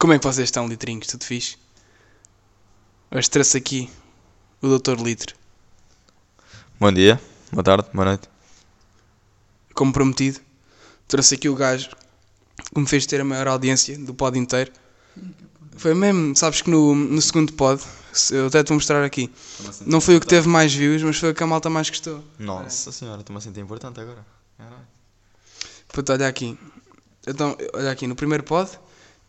Como 0.00 0.14
é 0.14 0.18
que 0.18 0.24
vocês 0.24 0.48
estão, 0.48 0.66
litrinhos? 0.66 1.08
Tudo 1.08 1.24
fixe? 1.24 1.58
Hoje 3.10 3.28
trouxe 3.28 3.58
aqui 3.58 3.90
o 4.62 4.78
Dr. 4.78 4.98
Litre, 4.98 5.34
Bom 6.80 6.90
dia, 6.90 7.20
boa 7.52 7.62
tarde, 7.62 7.86
boa 7.92 8.06
noite. 8.06 8.26
como 9.74 9.92
prometido. 9.92 10.40
Trouxe 11.06 11.34
aqui 11.34 11.50
o 11.50 11.54
gajo 11.54 11.90
que 12.72 12.80
me 12.80 12.86
fez 12.86 13.04
ter 13.04 13.20
a 13.20 13.24
maior 13.24 13.48
audiência 13.48 13.98
do 13.98 14.14
pod 14.14 14.38
inteiro. 14.38 14.72
Foi 15.76 15.92
mesmo, 15.92 16.34
sabes 16.34 16.62
que 16.62 16.70
no, 16.70 16.94
no 16.94 17.20
segundo 17.20 17.52
pod, 17.52 17.82
eu 18.30 18.46
até 18.46 18.64
te 18.64 18.68
vou 18.68 18.76
mostrar 18.76 19.04
aqui, 19.04 19.30
não 19.84 20.00
foi 20.00 20.16
o 20.16 20.20
que 20.20 20.26
teve 20.26 20.48
mais 20.48 20.72
views, 20.72 21.02
mas 21.02 21.18
foi 21.18 21.32
o 21.32 21.34
que 21.34 21.42
a 21.42 21.46
malta 21.46 21.68
mais 21.68 21.90
gostou. 21.90 22.24
Nossa 22.38 22.90
senhora, 22.90 23.20
estou-me 23.20 23.36
a 23.36 23.42
sentir 23.42 23.60
importante 23.60 24.00
agora. 24.00 24.24
Caralho. 24.56 24.88
Puta, 25.88 26.14
olha 26.14 26.26
aqui. 26.26 26.58
Então, 27.26 27.54
olha 27.74 27.90
aqui, 27.90 28.06
no 28.06 28.16
primeiro 28.16 28.44
pod 28.44 28.70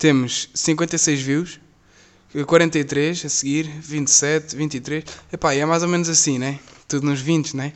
temos 0.01 0.49
56 0.55 1.21
views, 1.21 1.59
43 2.47 3.25
a 3.25 3.29
seguir, 3.29 3.67
27, 3.81 4.55
23. 4.55 5.03
Epá, 5.31 5.53
e 5.53 5.59
é 5.59 5.65
mais 5.65 5.83
ou 5.83 5.89
menos 5.89 6.09
assim, 6.09 6.39
né? 6.39 6.59
Tudo 6.87 7.05
nos 7.05 7.19
20, 7.21 7.55
né? 7.55 7.73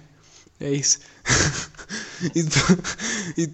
É 0.59 0.71
isso. 0.71 0.97
E 2.33 2.43
tu- 2.43 2.79
e 3.37 3.45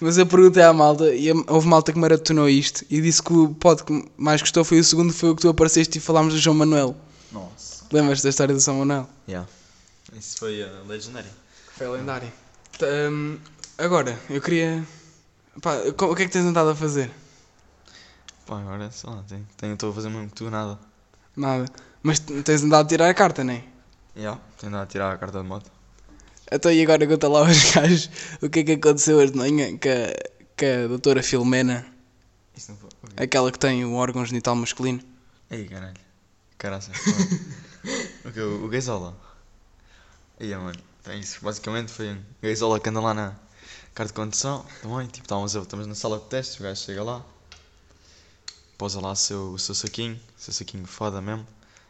Mas 0.00 0.18
eu 0.18 0.26
perguntei 0.26 0.62
à 0.62 0.72
malta, 0.72 1.12
e 1.14 1.32
houve 1.48 1.66
malta 1.66 1.92
que 1.92 1.98
maratonou 1.98 2.48
isto 2.48 2.84
e 2.90 3.00
disse 3.00 3.20
que 3.22 3.32
o 3.32 3.48
pod 3.48 3.82
que 3.82 4.04
mais 4.16 4.40
gostou 4.42 4.62
foi 4.62 4.78
o 4.78 4.84
segundo, 4.84 5.12
foi 5.12 5.30
o 5.30 5.34
que 5.34 5.40
tu 5.42 5.48
apareceste 5.48 5.96
e 5.98 6.00
falámos 6.00 6.34
do 6.34 6.38
João 6.40 6.54
Manuel. 6.56 6.94
Nossa. 7.32 7.84
Lembras 7.90 8.20
da 8.22 8.28
história 8.28 8.54
do 8.54 8.60
São 8.60 8.76
Manuel? 8.78 9.08
Yeah. 9.26 9.48
Isso 10.16 10.36
foi 10.38 10.62
uh, 10.62 10.86
legendário. 10.86 11.30
Foi 11.76 11.88
lendário. 11.88 12.30
Hum, 13.10 13.38
agora, 13.78 14.16
eu 14.28 14.40
queria. 14.42 14.84
Pá, 15.62 15.76
o 15.76 16.14
que 16.14 16.22
é 16.22 16.26
que 16.26 16.32
tens 16.32 16.44
andado 16.44 16.70
a 16.70 16.74
fazer? 16.74 17.10
Pá, 18.46 18.60
agora 18.60 18.90
sei 18.90 19.10
lá, 19.10 19.24
tenho, 19.28 19.46
tenho, 19.56 19.74
estou 19.74 19.90
a 19.90 19.94
fazer 19.94 20.08
mesmo 20.10 20.28
que 20.28 20.34
tu 20.34 20.50
nada. 20.50 20.78
Nada. 21.36 21.66
Mas 22.02 22.18
tens 22.18 22.62
andado 22.62 22.84
a 22.86 22.88
tirar 22.88 23.08
a 23.08 23.14
carta, 23.14 23.42
não 23.44 23.54
é? 23.54 23.64
Yeah. 24.16 24.40
Tenho 24.58 24.70
andado 24.72 24.82
a 24.82 24.86
tirar 24.86 25.12
a 25.12 25.18
carta 25.18 25.40
de 25.40 25.48
moto. 25.48 25.70
Então 26.50 26.70
e 26.70 26.82
agora 26.82 27.06
conta 27.06 27.28
lá 27.28 27.40
aos 27.40 27.72
gajos 27.72 28.10
o 28.42 28.48
que 28.50 28.60
é 28.60 28.64
que 28.64 28.72
aconteceu 28.72 29.16
hoje 29.16 29.32
de 29.32 29.38
manhã 29.38 29.76
com 29.78 29.88
a, 29.88 30.12
com 30.58 30.84
a 30.84 30.88
doutora 30.88 31.22
Filomena, 31.22 31.86
Isso 32.54 32.70
não 32.72 32.78
foi. 32.78 32.90
aquela 33.16 33.50
que 33.50 33.58
tem 33.58 33.84
o 33.84 33.94
órgão 33.94 34.24
genital 34.26 34.54
masculino. 34.54 35.00
Ei, 35.50 35.66
caralho. 35.66 35.94
Caraças. 36.58 36.96
o 38.24 38.30
que? 38.30 38.40
O, 38.40 38.64
o 38.66 38.68
Gaysola. 38.68 39.16
Ia, 40.40 40.58
mano. 40.58 40.78
É 41.06 41.16
isso. 41.16 41.38
Basicamente 41.42 41.90
foi 41.90 42.12
um 42.12 42.22
Gaysola 42.42 42.78
que 42.78 42.88
anda 42.88 43.00
lá 43.00 43.14
na 43.14 43.34
carta 43.94 44.12
de 44.12 44.14
condução. 44.14 44.64
Também, 44.82 45.06
tipo, 45.06 45.24
estávamos, 45.24 45.54
a- 45.56 45.60
estamos 45.60 45.86
na 45.86 45.94
sala 45.94 46.18
de 46.18 46.24
testes, 46.26 46.58
o 46.58 46.62
gajo 46.62 46.80
chega 46.82 47.02
lá. 47.02 47.22
Pousa 48.76 49.00
lá 49.00 49.12
o 49.12 49.16
seu, 49.16 49.52
o 49.52 49.58
seu 49.58 49.74
saquinho. 49.74 50.20
O 50.38 50.40
seu 50.42 50.52
saquinho 50.52 50.86
foda 50.86 51.20
mesmo. 51.20 51.46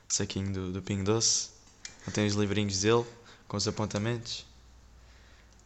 Saquinho 0.09 0.53
do, 0.53 0.73
do 0.73 0.83
Pingo 0.83 1.05
Doce. 1.05 1.49
Tem 2.13 2.27
os 2.27 2.35
livrinhos 2.35 2.81
dele, 2.81 3.05
com 3.49 3.57
os 3.57 3.67
apontamentos. 3.67 4.45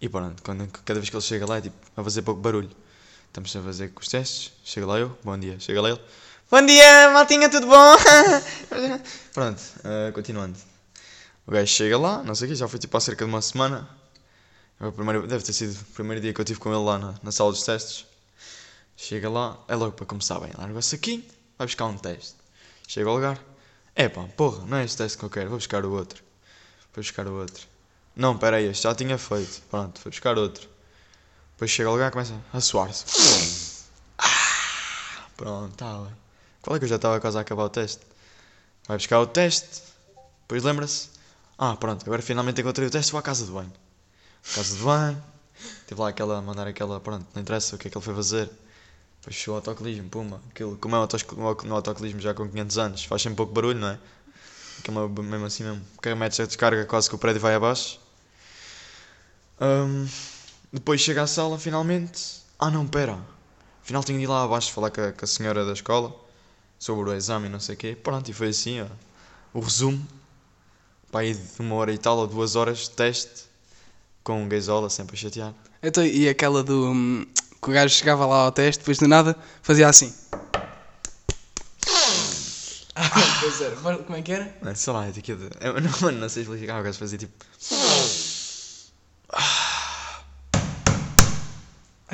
E 0.01 0.09
pronto, 0.09 0.41
quando, 0.45 0.67
cada 0.85 1.01
vez 1.01 1.11
que 1.11 1.17
ele 1.17 1.23
chega 1.23 1.45
lá 1.45 1.59
é 1.59 1.63
tipo, 1.63 1.77
a 1.97 2.05
fazer 2.05 2.23
pouco 2.23 2.41
barulho. 2.41 2.71
Estamos 3.27 3.55
a 3.57 3.61
fazer 3.63 3.89
com 3.89 4.01
os 4.01 4.09
testes. 4.09 4.53
Chega 4.65 4.87
lá 4.87 4.99
eu, 4.99 5.19
bom 5.25 5.37
dia. 5.37 5.59
Chega 5.59 5.83
lá 5.83 5.91
ele. 5.91 6.01
Bom 6.51 6.65
dia, 6.65 7.11
maltinha, 7.11 7.51
tudo 7.51 7.67
bom? 7.67 7.97
Pronto, 9.35 9.61
eh, 9.85 10.13
continuando. 10.13 10.57
O 11.47 11.51
gajo 11.51 11.67
chega 11.67 11.99
lá, 11.99 12.23
não 12.23 12.35
sei 12.35 12.47
o 12.47 12.51
quê, 12.51 12.55
já 12.57 12.69
foi 12.69 12.79
tipo 12.79 12.97
há 12.97 13.01
cerca 13.01 13.25
de 13.25 13.31
uma 13.31 13.43
semana. 13.43 13.89
É 14.81 14.91
primeiro, 14.91 15.27
deve 15.27 15.43
ter 15.45 15.53
sido 15.53 15.73
o 15.81 15.85
primeiro 15.87 16.21
dia 16.21 16.33
que 16.33 16.41
eu 16.41 16.45
estive 16.45 16.61
com 16.61 16.71
ele 16.73 16.85
lá 16.85 16.99
na, 16.99 17.15
na 17.23 17.33
sala 17.33 17.51
dos 17.51 17.63
testes. 17.63 18.07
Chega 18.97 19.29
lá, 19.29 19.59
é 19.69 19.75
logo 19.75 19.93
para 19.93 20.07
começar 20.07 20.39
bem. 20.41 20.51
Larga 20.57 20.79
o 20.79 20.83
saquinho, 20.83 21.25
vai 21.57 21.67
buscar 21.67 21.87
um 21.87 21.97
teste. 21.99 22.35
Chega 22.87 23.09
ao 23.09 23.17
lugar. 23.17 23.39
É 23.95 24.09
pá, 24.09 24.25
porra, 24.37 24.65
não 24.67 24.77
é 24.77 24.85
este 24.85 24.97
teste 24.99 25.19
que 25.19 25.25
eu 25.25 25.31
quero, 25.31 25.49
vou 25.51 25.59
buscar 25.59 25.85
o 25.85 25.93
outro. 25.93 26.23
Vou 26.95 27.03
buscar 27.03 27.27
o 27.27 27.35
outro. 27.41 27.67
Não, 28.15 28.37
pera 28.39 28.57
aí, 28.57 28.67
este 28.67 28.85
já 28.85 28.95
tinha 28.95 29.19
feito. 29.19 29.63
Pronto, 29.71 30.01
vou 30.03 30.11
buscar 30.11 30.39
outro. 30.39 30.69
Depois 31.53 31.71
chega 31.71 31.89
ao 31.89 31.95
lugar 31.95 32.11
começa 32.13 32.35
a 32.53 32.61
suar-se. 32.61 33.05
Ah, 34.19 35.27
Pronto, 35.37 35.75
tá 35.77 35.99
bem. 35.99 36.15
Qual 36.63 36.77
é 36.77 36.79
que 36.79 36.85
eu 36.85 36.89
já 36.89 36.97
estava 36.97 37.21
quase 37.21 37.39
a 37.39 37.41
acabar 37.41 37.65
o 37.65 37.69
teste? 37.69 38.05
Vai 38.87 38.97
buscar 38.97 39.21
o 39.21 39.27
teste, 39.27 39.83
depois 40.43 40.63
lembra-se. 40.63 41.11
Ah, 41.59 41.77
pronto, 41.77 42.05
agora 42.05 42.23
finalmente 42.23 42.61
encontrei 42.61 42.87
o 42.89 42.91
teste, 42.91 43.11
vou 43.13 43.19
à 43.19 43.23
casa 43.23 43.45
de 43.45 43.51
banho. 43.51 43.73
Casa 44.55 44.77
de 44.77 44.83
banho, 44.83 45.23
tive 45.87 46.01
lá 46.01 46.09
aquela, 46.09 46.41
mandar 46.41 46.67
aquela, 46.67 47.01
pronto, 47.01 47.27
não 47.35 47.43
interessa 47.43 47.77
o 47.77 47.79
que 47.79 47.89
é 47.89 47.91
que 47.91 47.97
ele 47.97 48.05
foi 48.05 48.15
fazer. 48.15 48.47
Depois 49.21 49.37
fechou 49.37 49.55
o 49.55 49.57
autocolismo, 49.57 50.09
puma. 50.09 50.41
Aquilo, 50.51 50.77
como 50.79 50.97
é 50.97 51.07
no 51.65 51.75
autocolismo 51.75 52.21
já 52.21 52.33
com 52.33 52.49
500 52.49 52.79
anos, 52.79 53.05
faz 53.05 53.23
sempre 53.23 53.37
pouco 53.37 53.53
barulho, 53.53 53.79
não 53.79 53.89
é? 53.89 53.99
Aquilo 54.79 55.05
é 55.05 55.23
mesmo 55.23 55.47
assim 55.47 55.65
mesmo. 55.65 55.83
Que 56.03 56.15
metes 56.15 56.39
a 56.41 56.47
descarga 56.47 56.85
quase 56.87 57.09
que 57.09 57.15
o 57.15 57.19
prédio 57.19 57.41
vai 57.41 57.55
abaixo. 57.55 58.01
Ahm, 59.61 60.07
depois 60.73 61.01
chega 61.01 61.23
à 61.23 61.27
sala, 61.27 61.59
finalmente. 61.59 62.43
Ah 62.59 62.71
não, 62.71 62.87
pera. 62.87 63.19
Afinal 63.83 64.05
tinha 64.05 64.19
de 64.19 64.25
ir 64.25 64.27
lá 64.27 64.45
abaixo 64.45 64.73
falar 64.73 64.91
com 64.91 65.01
a, 65.01 65.13
com 65.13 65.25
a 65.25 65.29
senhora 65.29 65.65
da 65.65 65.73
escola 65.73 66.15
sobre 66.79 67.11
o 67.11 67.15
exame 67.15 67.47
e 67.47 67.51
não 67.51 67.61
sei 67.61 67.75
o 67.75 67.79
quê. 67.79 67.97
Pronto, 68.01 68.31
e 68.31 68.35
foi 68.35 68.49
assim, 68.49 68.81
ó. 68.81 68.87
O 69.53 69.61
resumo. 69.61 70.07
Para 71.11 71.21
aí 71.21 71.35
de 71.35 71.61
uma 71.61 71.75
hora 71.75 71.93
e 71.93 71.99
tal 71.99 72.19
ou 72.19 72.27
duas 72.27 72.55
horas 72.55 72.81
de 72.81 72.91
teste. 72.91 73.48
Com 74.25 74.43
um 74.43 74.49
gaysola 74.49 74.91
sempre 74.91 75.17
a 75.17 75.19
chatear. 75.19 75.55
Então, 75.83 76.05
e 76.05 76.29
aquela 76.29 76.63
do. 76.63 76.91
hum, 76.91 77.27
que 77.63 77.71
o 77.71 77.73
gajo 77.73 77.95
chegava 77.95 78.27
lá 78.27 78.45
ao 78.45 78.53
teste, 78.53 78.81
depois 78.81 78.99
do 78.99 79.09
nada 79.09 79.37
fazia 79.63 79.89
assim. 79.89 80.13
Ah, 82.95 83.11
pois 83.41 83.61
era. 83.61 83.77
Mas 83.77 84.01
Como 84.05 84.17
é 84.19 84.23
que 84.23 84.33
era? 84.33 84.57
Mano, 84.61 84.77
sei 84.77 84.93
lá, 84.93 85.07
é 85.07 85.13
tipo. 85.13 85.31
Eu, 85.61 85.81
não, 85.81 85.91
mano, 86.01 86.19
não 86.19 86.29
sei 86.29 86.43
explicar. 86.43 86.81
O 86.81 86.85
gajo 86.85 86.99
fazia 86.99 87.19
tipo. 87.19 87.33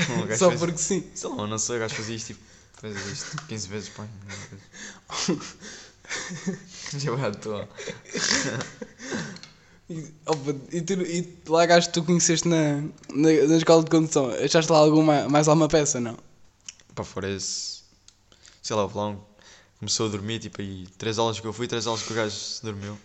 Não, 0.09 0.37
Só 0.37 0.49
fez- 0.49 0.61
porque 0.61 0.79
sim. 0.79 1.09
Sei 1.15 1.31
lá, 1.31 1.47
não 1.47 1.57
sei, 1.59 1.77
o 1.77 1.79
gajo 1.81 1.95
fazia 1.95 2.17
isto 2.17 2.27
tipo. 2.29 2.41
Fazia 2.75 3.13
isto 3.13 3.37
15 3.47 3.69
vezes, 3.69 3.89
pá. 3.91 4.05
Já 6.99 7.13
vai 7.13 7.31
à 7.31 7.33
toa. 7.33 7.69
E, 9.89 10.15
opa, 10.27 10.55
e, 10.73 10.81
tu, 10.81 10.93
e 10.95 11.39
lá 11.47 11.67
gajo 11.67 11.89
que 11.89 11.93
tu 11.95 12.03
conheceste 12.05 12.49
na, 12.49 12.81
na, 13.13 13.47
na 13.49 13.57
escola 13.57 13.85
de 13.85 13.91
condução, 13.91 14.31
achaste 14.31 14.71
lá 14.73 14.79
alguma, 14.79 15.29
mais 15.29 15.47
alguma 15.47 15.69
peça, 15.69 16.01
não? 16.01 16.17
Pá, 16.95 17.05
fora 17.05 17.31
esse. 17.31 17.83
Sei 18.63 18.75
lá, 18.75 18.87
o 18.87 18.97
lá 18.97 19.09
um- 19.09 19.21
começou 19.79 20.07
a 20.07 20.11
dormir, 20.11 20.39
tipo, 20.39 20.61
aí. 20.63 20.87
Três 20.97 21.19
aulas 21.19 21.39
que 21.39 21.47
eu 21.47 21.53
fui, 21.53 21.67
três 21.69 21.87
aulas 21.87 22.03
que 22.03 22.13
o 22.13 22.17
gajo 22.17 22.35
dormiu. 22.63 22.99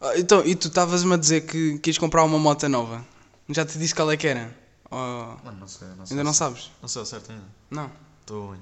Ah, 0.00 0.18
Então, 0.18 0.44
e 0.44 0.56
tu 0.56 0.66
estavas-me 0.68 1.14
a 1.14 1.16
dizer 1.16 1.42
que 1.42 1.78
quis 1.78 1.96
comprar 1.98 2.24
uma 2.24 2.38
moto 2.38 2.68
nova? 2.68 3.04
Já 3.48 3.64
te 3.64 3.78
disse 3.78 3.94
qual 3.94 4.10
é 4.10 4.16
que 4.16 4.26
era? 4.26 4.52
Ou 4.90 4.98
Mano, 5.44 5.60
não 5.60 5.68
sei, 5.68 5.86
não 5.96 6.04
sei. 6.04 6.14
ainda 6.16 6.24
não 6.24 6.32
sabes? 6.32 6.70
Não 6.82 6.88
sei 6.88 7.00
ao 7.00 7.06
certo 7.06 7.30
ainda. 7.30 7.44
Não. 7.70 7.90
Estou 8.22 8.54
a 8.54 8.56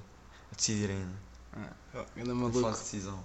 decidir 0.57 0.91
ainda. 0.91 1.25
Ainda 2.17 2.29
Não 2.29 2.35
maluco. 2.35 2.61
faço 2.61 2.83
decisão. 2.83 3.19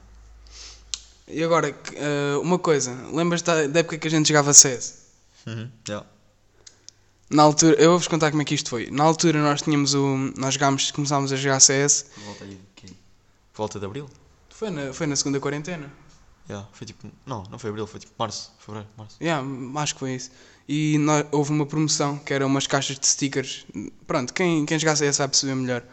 E 1.29 1.43
agora, 1.43 1.75
ah, 1.97 2.39
uma 2.39 2.57
coisa, 2.57 2.91
lembras 3.13 3.41
da, 3.41 3.67
da 3.67 3.79
época 3.81 3.97
que 3.97 4.07
a 4.07 4.11
gente 4.11 4.27
jogava 4.27 4.53
CS? 4.53 4.99
Uhum. 5.47 5.69
Yeah. 5.87 6.05
Na 7.29 7.43
altura, 7.43 7.75
eu 7.79 7.91
vou-vos 7.91 8.07
contar 8.07 8.31
como 8.31 8.41
é 8.41 8.45
que 8.45 8.55
isto 8.55 8.69
foi. 8.69 8.89
Na 8.89 9.03
altura 9.03 9.39
nós 9.41 9.61
tínhamos 9.61 9.93
o. 9.93 10.17
Nós 10.35 10.55
jogámos, 10.55 10.89
começámos 10.91 11.31
a 11.31 11.35
jogar 11.35 11.59
CS. 11.59 12.07
Volta 12.25 12.43
aí. 12.43 12.59
Que... 12.75 12.87
Volta 13.53 13.79
de 13.79 13.85
abril? 13.85 14.09
Foi 14.49 14.69
na, 14.71 14.91
foi 14.93 15.05
na 15.05 15.15
segunda 15.15 15.39
quarentena. 15.39 15.91
Yeah, 16.49 16.67
foi 16.73 16.87
tipo. 16.87 17.07
Não, 17.27 17.43
não 17.51 17.59
foi 17.59 17.69
abril, 17.69 17.85
foi 17.85 17.99
tipo 17.99 18.13
março, 18.17 18.51
fevereiro, 18.57 18.89
março. 18.97 19.15
Yeah, 19.21 19.45
acho 19.79 19.93
que 19.93 19.99
foi 19.99 20.15
isso. 20.15 20.31
E 20.67 20.97
nó- 20.97 21.23
houve 21.31 21.51
uma 21.51 21.65
promoção 21.67 22.17
que 22.17 22.33
era 22.33 22.45
umas 22.45 22.65
caixas 22.65 22.97
de 22.97 23.05
stickers. 23.05 23.65
Pronto, 24.07 24.33
quem, 24.33 24.65
quem 24.65 24.79
jogasse 24.79 25.03
CS 25.05 25.19
vai 25.19 25.27
perceber 25.27 25.53
melhor. 25.55 25.83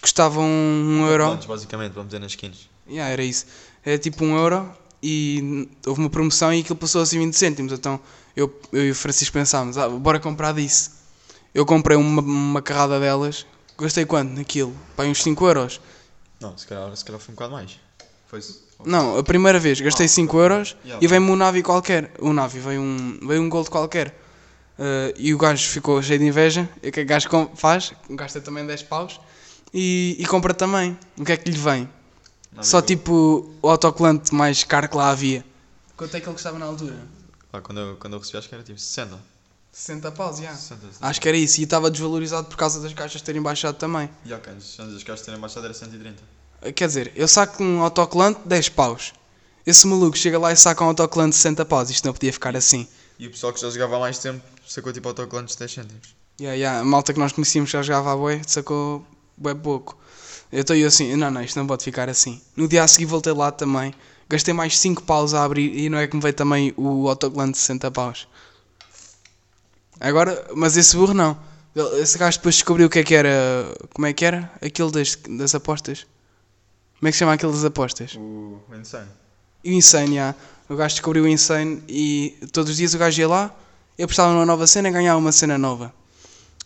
Custavam 0.00 0.44
um 0.44 1.04
euro. 1.08 1.24
Pontos, 1.30 1.46
basicamente, 1.46 1.92
vamos 1.92 2.08
dizer 2.10 2.20
nas 2.20 2.30
skins. 2.30 2.68
Yeah, 2.88 3.12
era 3.12 3.24
isso. 3.24 3.46
Era 3.84 3.98
tipo 3.98 4.24
um 4.24 4.36
euro 4.36 4.70
e 5.06 5.68
houve 5.86 6.00
uma 6.00 6.08
promoção 6.08 6.50
e 6.52 6.60
aquilo 6.60 6.76
passou 6.76 7.02
assim 7.02 7.18
20 7.18 7.34
cêntimos. 7.34 7.72
Então 7.72 8.00
eu, 8.34 8.50
eu 8.72 8.86
e 8.86 8.90
o 8.90 8.94
Francisco 8.94 9.34
pensámos, 9.34 9.76
ah, 9.76 9.86
bora 9.86 10.18
comprar 10.18 10.54
disso. 10.54 10.92
Eu 11.54 11.66
comprei 11.66 11.94
uma, 11.94 12.22
uma 12.22 12.62
carrada 12.62 12.98
delas. 12.98 13.46
Gastei 13.78 14.06
quanto 14.06 14.30
naquilo? 14.32 14.74
Pai, 14.96 15.06
uns 15.06 15.22
5 15.22 15.46
euros. 15.46 15.80
Não, 16.40 16.56
se 16.56 16.66
calhar, 16.66 16.96
se 16.96 17.04
calhar 17.04 17.20
foi 17.20 17.32
um 17.32 17.36
bocado 17.36 17.52
mais. 17.52 17.78
Foi 18.26 18.40
Não, 18.86 19.18
a 19.18 19.22
primeira 19.22 19.58
vez 19.58 19.78
gastei 19.78 20.06
Ah, 20.06 20.08
5 20.08 20.38
euros 20.38 20.76
Yeah. 20.84 21.04
e 21.04 21.06
veio-me 21.06 21.30
um 21.30 21.36
Navi 21.36 21.62
qualquer. 21.62 22.10
Um 22.18 22.32
Navi, 22.32 22.58
veio 22.58 22.80
um, 22.80 23.18
veio 23.26 23.42
um 23.42 23.48
Gold 23.50 23.68
qualquer. 23.68 24.08
Uh, 24.78 25.12
e 25.16 25.34
o 25.34 25.38
gajo 25.38 25.68
ficou 25.68 26.02
cheio 26.02 26.18
de 26.18 26.24
inveja. 26.24 26.68
E 26.82 26.88
o 26.88 26.92
que 26.92 27.00
é 27.00 27.04
que 27.04 27.06
o 27.06 27.06
gajo 27.06 27.28
faz? 27.54 27.92
Gasta 28.08 28.40
também 28.40 28.66
10 28.66 28.84
paus 28.84 29.20
e, 29.72 30.16
e 30.18 30.26
compra 30.26 30.54
também. 30.54 30.96
O 31.18 31.24
que 31.24 31.32
é 31.32 31.36
que 31.36 31.50
lhe 31.50 31.58
vem? 31.58 31.88
Só 32.62 32.80
tipo 32.80 33.50
o 33.60 33.68
autocolante 33.68 34.34
mais 34.34 34.62
caro 34.64 34.88
que 34.88 34.96
lá 34.96 35.10
havia. 35.10 35.44
Quanto 35.96 36.16
é 36.16 36.20
que 36.20 36.26
ele 36.26 36.34
custava 36.34 36.58
na 36.58 36.66
altura? 36.66 36.96
Ah, 37.52 37.60
quando, 37.60 37.80
eu, 37.80 37.96
quando 37.96 38.14
eu 38.14 38.18
recebi, 38.18 38.38
acho 38.38 38.48
que 38.48 38.54
era 38.54 38.64
tipo 38.64 38.78
60. 38.78 39.18
60 39.72 40.12
paus, 40.12 40.38
já. 40.38 40.54
60, 40.54 40.80
70. 40.80 41.06
Acho 41.06 41.20
que 41.20 41.28
era 41.28 41.36
isso. 41.36 41.60
E 41.60 41.64
estava 41.64 41.90
desvalorizado 41.90 42.48
por 42.48 42.56
causa 42.56 42.80
das 42.80 42.92
caixas 42.92 43.22
terem 43.22 43.42
baixado 43.42 43.76
também. 43.76 44.08
E 44.24 44.32
ok, 44.32 44.52
antes 44.52 44.76
das 44.76 45.02
caixas 45.02 45.24
terem 45.24 45.40
baixado 45.40 45.64
era 45.64 45.74
130. 45.74 46.22
Quer 46.74 46.86
dizer, 46.88 47.12
eu 47.14 47.28
saco 47.28 47.62
um 47.62 47.82
autocolante 47.82 48.40
10 48.44 48.68
paus. 48.70 49.12
Esse 49.66 49.86
maluco 49.86 50.16
chega 50.16 50.38
lá 50.38 50.52
e 50.52 50.56
saca 50.56 50.82
um 50.84 50.88
autocolante 50.88 51.30
de 51.30 51.36
60 51.36 51.64
paus. 51.64 51.90
Isto 51.90 52.04
não 52.06 52.12
podia 52.12 52.32
ficar 52.32 52.56
assim. 52.56 52.86
E 53.18 53.26
o 53.26 53.30
pessoal 53.30 53.52
que 53.52 53.60
já 53.60 53.70
jogava 53.70 53.96
há 53.96 54.00
mais 54.00 54.18
tempo 54.18 54.44
sacou 54.66 54.92
tipo 54.92 55.08
autocolantes 55.08 55.54
de 55.54 55.60
10 55.60 55.72
cêntimos. 55.72 56.14
Yeah, 56.40 56.56
yeah. 56.56 56.80
A 56.80 56.84
malta 56.84 57.12
que 57.12 57.18
nós 57.18 57.32
conhecíamos 57.32 57.70
já 57.70 57.82
jogava 57.82 58.12
a 58.12 58.16
bué, 58.16 58.42
sacou 58.46 59.06
bué 59.36 59.54
pouco. 59.54 59.96
Eu 60.54 60.60
estou 60.60 60.76
assim, 60.86 61.16
não, 61.16 61.32
não, 61.32 61.42
isto 61.42 61.58
não 61.58 61.66
pode 61.66 61.82
ficar 61.82 62.08
assim. 62.08 62.40
No 62.56 62.68
dia 62.68 62.84
a 62.84 62.86
seguir 62.86 63.06
voltei 63.06 63.32
lá 63.32 63.50
também. 63.50 63.92
Gastei 64.28 64.54
mais 64.54 64.78
5 64.78 65.02
paus 65.02 65.34
a 65.34 65.42
abrir 65.42 65.76
e 65.76 65.88
não 65.88 65.98
é 65.98 66.06
que 66.06 66.14
me 66.14 66.22
veio 66.22 66.32
também 66.32 66.72
o 66.76 67.08
autocolante 67.08 67.54
de 67.54 67.58
60 67.58 67.90
paus. 67.90 68.28
Agora, 69.98 70.48
mas 70.54 70.76
esse 70.76 70.96
burro 70.96 71.12
não. 71.12 71.36
Esse 72.00 72.16
gajo 72.16 72.38
depois 72.38 72.54
descobriu 72.54 72.86
o 72.86 72.90
que 72.90 73.00
é 73.00 73.02
que 73.02 73.16
era. 73.16 73.30
Como 73.92 74.06
é 74.06 74.12
que 74.12 74.24
era? 74.24 74.48
Aquilo 74.62 74.92
das, 74.92 75.18
das 75.28 75.56
apostas. 75.56 76.06
Como 77.00 77.08
é 77.08 77.10
que 77.10 77.16
se 77.16 77.18
chama 77.18 77.32
aquilo 77.32 77.50
das 77.50 77.64
apostas? 77.64 78.14
O 78.14 78.60
Insane. 78.80 79.10
O 79.64 79.68
Insane, 79.68 80.14
já. 80.14 80.36
O 80.68 80.76
gajo 80.76 80.94
descobriu 80.94 81.24
o 81.24 81.28
Insane 81.28 81.82
e 81.88 82.38
todos 82.52 82.70
os 82.70 82.76
dias 82.76 82.94
o 82.94 82.98
gajo 82.98 83.20
ia 83.20 83.26
lá, 83.26 83.56
eu 83.98 84.04
apostava 84.04 84.32
numa 84.32 84.46
nova 84.46 84.68
cena 84.68 84.88
e 84.88 84.92
ganhava 84.92 85.18
uma 85.18 85.32
cena 85.32 85.58
nova. 85.58 85.92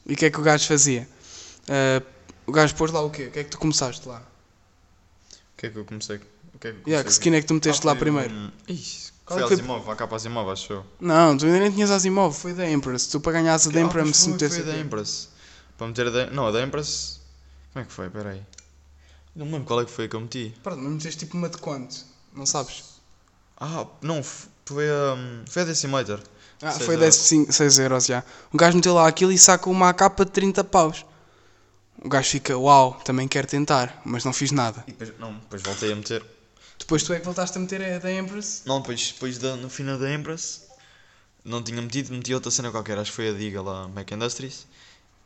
E 0.07 0.13
o 0.13 0.17
que 0.17 0.27
é 0.27 0.31
que 0.31 0.39
o 0.39 0.43
gajo 0.43 0.67
fazia? 0.67 1.09
Ah, 1.67 2.03
o 2.49 2.53
gajo 2.53 2.75
pôs 2.75 2.91
lá 2.91 3.01
o 3.03 3.11
quê? 3.11 3.27
O 3.27 3.31
que 3.31 3.39
é 3.41 3.45
que 3.45 3.51
tu 3.51 3.59
começaste 3.59 4.07
lá? 4.09 4.19
O 4.19 5.57
que 5.57 5.67
é 5.67 5.71
que 5.71 5.77
eu 5.79 5.85
comecei? 5.85 6.17
O 6.17 6.59
que 6.59 6.69
é 6.69 6.73
que 6.73 6.79
eu 6.79 6.83
Yeah, 6.87 7.05
que 7.05 7.05
comecei? 7.05 7.11
skin 7.11 7.35
é 7.35 7.41
que 7.41 7.47
tu 7.47 7.55
meteste 7.55 7.83
Ah, 7.87 7.91
lá 7.91 7.93
foi, 7.95 8.01
primeiro? 8.01 8.33
hum, 8.35 8.51
Ixi, 8.69 9.13
Qual 9.25 9.39
foi 9.39 9.45
é 9.47 9.49
que 9.49 9.55
foi- 9.57 9.65
Asimov, 9.65 9.91
a 9.91 9.97
capa 9.97 10.17
Asimov, 10.17 10.51
acho 10.51 10.73
eu. 10.73 10.87
Não, 11.01 11.37
tu 11.37 11.45
ainda 11.47 11.59
nem 11.61 11.71
tinhas 11.73 11.91
Asimov, 11.91 12.35
foi 12.35 12.55
da 12.55 12.69
Empress. 12.71 13.07
Tu 13.09 13.21
para 13.21 13.33
ganhares 13.33 13.67
a 13.67 13.71
da 13.71 13.79
Ah, 13.81 13.83
Empress 13.83 14.17
se 14.17 14.29
metesse 14.31 14.57
foi 14.57 14.65
da. 14.65 14.79
Empress. 14.79 15.29
Para 15.77 15.87
meter 15.89 16.07
a 16.07 16.11
da... 16.11 16.27
Não, 16.31 16.47
a 16.47 16.51
da 16.53 16.63
Empress... 16.63 17.21
Como 17.73 17.83
é 17.85 17.87
que 17.87 17.93
foi? 17.93 18.09
Pera 18.11 18.31
aí. 18.31 18.43
Não 19.37 19.47
me 19.47 19.53
lembro 19.53 19.67
qual 19.67 19.81
é 19.81 19.85
que 19.85 19.91
foi 19.91 20.09
que 20.09 20.17
eu 20.17 20.21
meti. 20.21 20.55
Pronto, 20.63 20.81
mas 20.81 20.93
meteste 20.95 21.19
tipo 21.25 21.37
uma 21.37 21.49
de 21.49 21.59
quanto? 21.59 21.97
Não 22.35 22.47
sabes? 22.47 22.85
Ah, 23.57 23.87
não, 24.03 24.19
f- 24.19 24.49
foi 24.65 24.89
a... 24.91 25.17
foi 25.49 25.63
a 25.63 25.65
Decimator. 25.67 26.21
Ah, 26.61 26.73
Seis 26.73 26.87
foi 26.87 26.95
euros. 26.97 27.29
10, 27.31 27.55
6 27.55 27.79
euros 27.79 28.07
já. 28.07 28.25
O 28.53 28.57
gajo 28.57 28.77
meteu 28.77 28.95
lá 28.95 29.07
aquilo 29.07 29.31
e 29.31 29.39
saca 29.39 29.69
uma 29.71 29.93
capa 29.95 30.25
de 30.25 30.33
30 30.33 30.65
paus. 30.65 31.05
O 32.03 32.09
gajo 32.09 32.31
fica, 32.31 32.57
uau, 32.57 32.95
também 33.05 33.27
quero 33.27 33.47
tentar, 33.47 34.01
mas 34.05 34.25
não 34.25 34.33
fiz 34.33 34.53
nada. 34.53 34.85
E 34.87 34.93
depois, 34.93 35.19
não, 35.19 35.35
depois 35.35 35.63
voltei 35.63 35.93
a 35.93 35.97
meter. 35.97 36.25
Depois 36.79 37.03
tu 37.03 37.13
é 37.13 37.19
que 37.19 37.25
voltaste 37.25 37.59
a 37.59 37.61
meter 37.61 37.83
a 37.83 37.99
da 37.99 38.13
Empress? 38.13 38.63
Não, 38.65 38.81
depois, 38.81 39.13
depois 39.13 39.37
da, 39.39 39.57
no 39.57 39.69
final 39.69 39.99
da 39.99 40.13
Empress, 40.13 40.63
não 41.45 41.61
tinha 41.63 41.83
metido, 41.83 42.13
meti 42.15 42.33
outra 42.33 42.51
cena 42.53 42.71
qualquer, 42.71 42.99
acho 42.99 43.11
que 43.11 43.17
foi 43.17 43.31
a 43.31 43.33
Diga 43.33 43.61
lá, 43.61 43.89
Mac 43.89 44.11
Industries. 44.13 44.67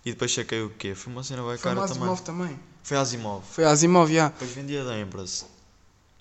E 0.04 0.10
depois 0.12 0.30
chequei 0.30 0.62
o 0.62 0.70
quê? 0.70 0.94
Foi 0.94 1.12
uma 1.12 1.22
cena 1.22 1.42
bem 1.42 1.50
Foi 1.50 1.58
cara 1.58 1.80
a 1.80 1.86
também. 1.86 2.02
Asimov 2.02 2.20
também. 2.22 2.58
Foi 2.82 2.96
a 2.96 3.00
Asimov. 3.02 3.44
Foi 3.48 3.64
a 3.64 3.70
Asimov, 3.70 4.12
já. 4.12 4.28
Depois 4.30 4.50
vendi 4.52 4.76
a 4.78 4.82
da 4.84 4.98
Empress. 4.98 5.44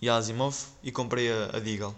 E 0.01 0.09
a 0.09 0.17
Asimov 0.17 0.55
e 0.83 0.91
comprei 0.91 1.31
a, 1.31 1.45
a 1.53 1.59
Deagle. 1.59 1.95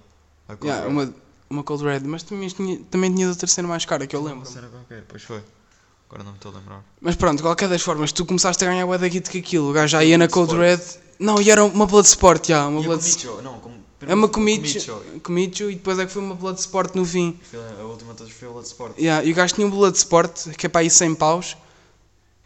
A 0.47 0.55
Cold 0.55 0.67
Yeah, 0.67 0.85
Red. 0.87 0.91
uma, 0.93 1.15
uma 1.49 1.63
Cold 1.63 1.83
Red, 1.83 2.01
mas 2.01 2.21
também 2.23 2.47
tinha, 2.49 2.79
também 2.91 3.13
tinha 3.13 3.27
outra 3.27 3.47
cena 3.47 3.67
mais 3.67 3.83
cara 3.83 4.05
que 4.05 4.15
eu 4.15 4.21
Uma 4.21 4.29
lembro. 4.29 4.45
cena 4.49 4.67
qualquer, 4.69 5.03
pois 5.07 5.23
foi. 5.23 5.41
Agora 6.13 6.25
não 6.25 6.31
me 6.33 6.37
estou 6.37 6.51
a 6.51 6.55
lembrar. 6.55 6.83
Mas 7.01 7.15
pronto, 7.15 7.37
de 7.37 7.41
qualquer 7.41 7.67
das 7.67 7.81
formas, 7.81 8.11
tu 8.11 8.23
começaste 8.23 8.63
a 8.63 8.67
ganhar 8.67 8.85
o 8.85 8.97
da 8.97 9.09
Git 9.09 9.31
que 9.31 9.39
aquilo. 9.39 9.71
O 9.71 9.73
gajo 9.73 9.87
já 9.87 10.03
ia 10.03 10.15
na 10.15 10.27
Cold 10.27 10.55
Red. 10.55 10.79
Não, 11.17 11.41
e 11.41 11.49
era 11.49 11.65
uma 11.65 11.87
Blood 11.87 12.07
Sport, 12.07 12.49
já. 12.49 12.67
Uma 12.67 12.81
E 12.81 12.83
a 12.83 12.87
Blood... 12.87 13.01
Komicho, 13.01 13.41
não, 13.41 13.59
com, 13.59 13.71
É 14.05 14.13
uma 14.13 14.29
Komicho 14.29 15.71
e 15.71 15.75
depois 15.75 15.97
é 15.97 16.05
que 16.05 16.11
foi 16.11 16.21
uma 16.21 16.35
Blood 16.35 16.59
Sport 16.59 16.93
no 16.93 17.03
fim. 17.03 17.39
A 17.79 17.83
última 17.83 18.13
todas 18.13 18.31
foi 18.31 18.47
a 18.47 18.51
Blood 18.51 18.67
Sport. 18.67 18.99
Yeah, 18.99 19.25
e 19.25 19.31
o 19.31 19.35
gajo 19.35 19.55
tinha 19.55 19.65
um 19.65 19.71
Blood 19.71 19.97
Sport 19.97 20.49
que 20.55 20.67
é 20.67 20.69
para 20.69 20.81
aí 20.81 20.89
100 20.91 21.15
paus. 21.15 21.57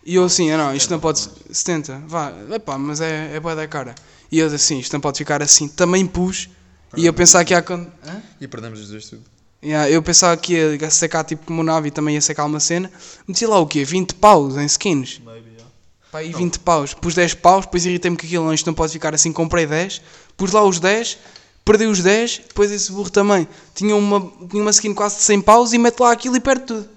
E 0.06 0.16
eu 0.16 0.24
assim, 0.24 0.50
ah, 0.52 0.58
não, 0.58 0.74
isto 0.74 0.90
não 0.90 1.02
pode. 1.02 1.30
70, 1.52 2.04
vá, 2.08 2.32
epá, 2.54 2.78
mas 2.78 3.02
é, 3.02 3.36
é 3.36 3.40
boa 3.42 3.54
da 3.54 3.68
cara. 3.68 3.94
E 4.32 4.40
eu 4.40 4.48
assim, 4.48 4.80
isto 4.80 4.94
não 4.94 5.02
pode 5.02 5.18
ficar 5.18 5.44
assim. 5.44 5.68
Também 5.68 6.08
pus. 6.08 6.50
E 6.96 7.06
eu 7.06 7.12
pensava 7.12 7.44
que 7.44 7.54
ia. 7.54 7.60
Hã? 7.60 8.24
E 8.40 8.48
perdemos 8.48 8.80
os 8.80 8.88
dois 8.88 9.10
tudo. 9.10 9.37
Yeah, 9.64 9.90
eu 9.90 10.04
pensava 10.04 10.38
que 10.38 10.54
ia 10.54 10.90
secar 10.90 11.24
tipo 11.24 11.46
como 11.46 11.62
o 11.62 11.64
Navi 11.64 11.90
também 11.90 12.16
ia 12.16 12.22
secar 12.22 12.46
uma 12.46 12.60
cena. 12.60 12.92
Meti 13.28 13.46
lá 13.46 13.60
o 13.60 13.66
quê? 13.66 13.84
20 13.84 14.16
paus 14.16 14.56
em 14.56 14.66
skins. 14.66 15.20
Maybe, 15.26 15.50
yeah. 15.50 15.72
Pá, 16.12 16.20
aí 16.20 16.32
20 16.32 16.60
paus. 16.60 16.94
Pus 16.94 17.16
10 17.16 17.34
paus, 17.36 17.66
depois 17.66 17.86
irritei-me 17.86 18.16
que 18.16 18.26
aquilo 18.28 18.46
não, 18.46 18.54
isto 18.54 18.68
não 18.68 18.74
pode 18.74 18.94
ficar 18.94 19.16
assim. 19.16 19.34
Comprei 19.34 19.66
10, 19.66 20.02
pus 20.38 20.52
lá 20.52 20.64
os 20.64 20.80
10, 20.80 21.18
perdi 21.66 21.86
os 21.86 22.02
10, 22.04 22.44
depois 22.48 22.72
esse 22.72 22.92
burro 22.92 23.10
também. 23.10 23.48
Tinha 23.74 23.96
uma, 23.96 24.32
tinha 24.50 24.62
uma 24.62 24.72
skin 24.72 24.94
quase 24.94 25.18
de 25.18 25.24
100 25.24 25.42
paus 25.42 25.74
e 25.74 25.78
mete 25.78 26.00
lá 26.00 26.12
aquilo 26.12 26.36
e 26.36 26.40
perde 26.40 26.66
tudo. 26.66 26.90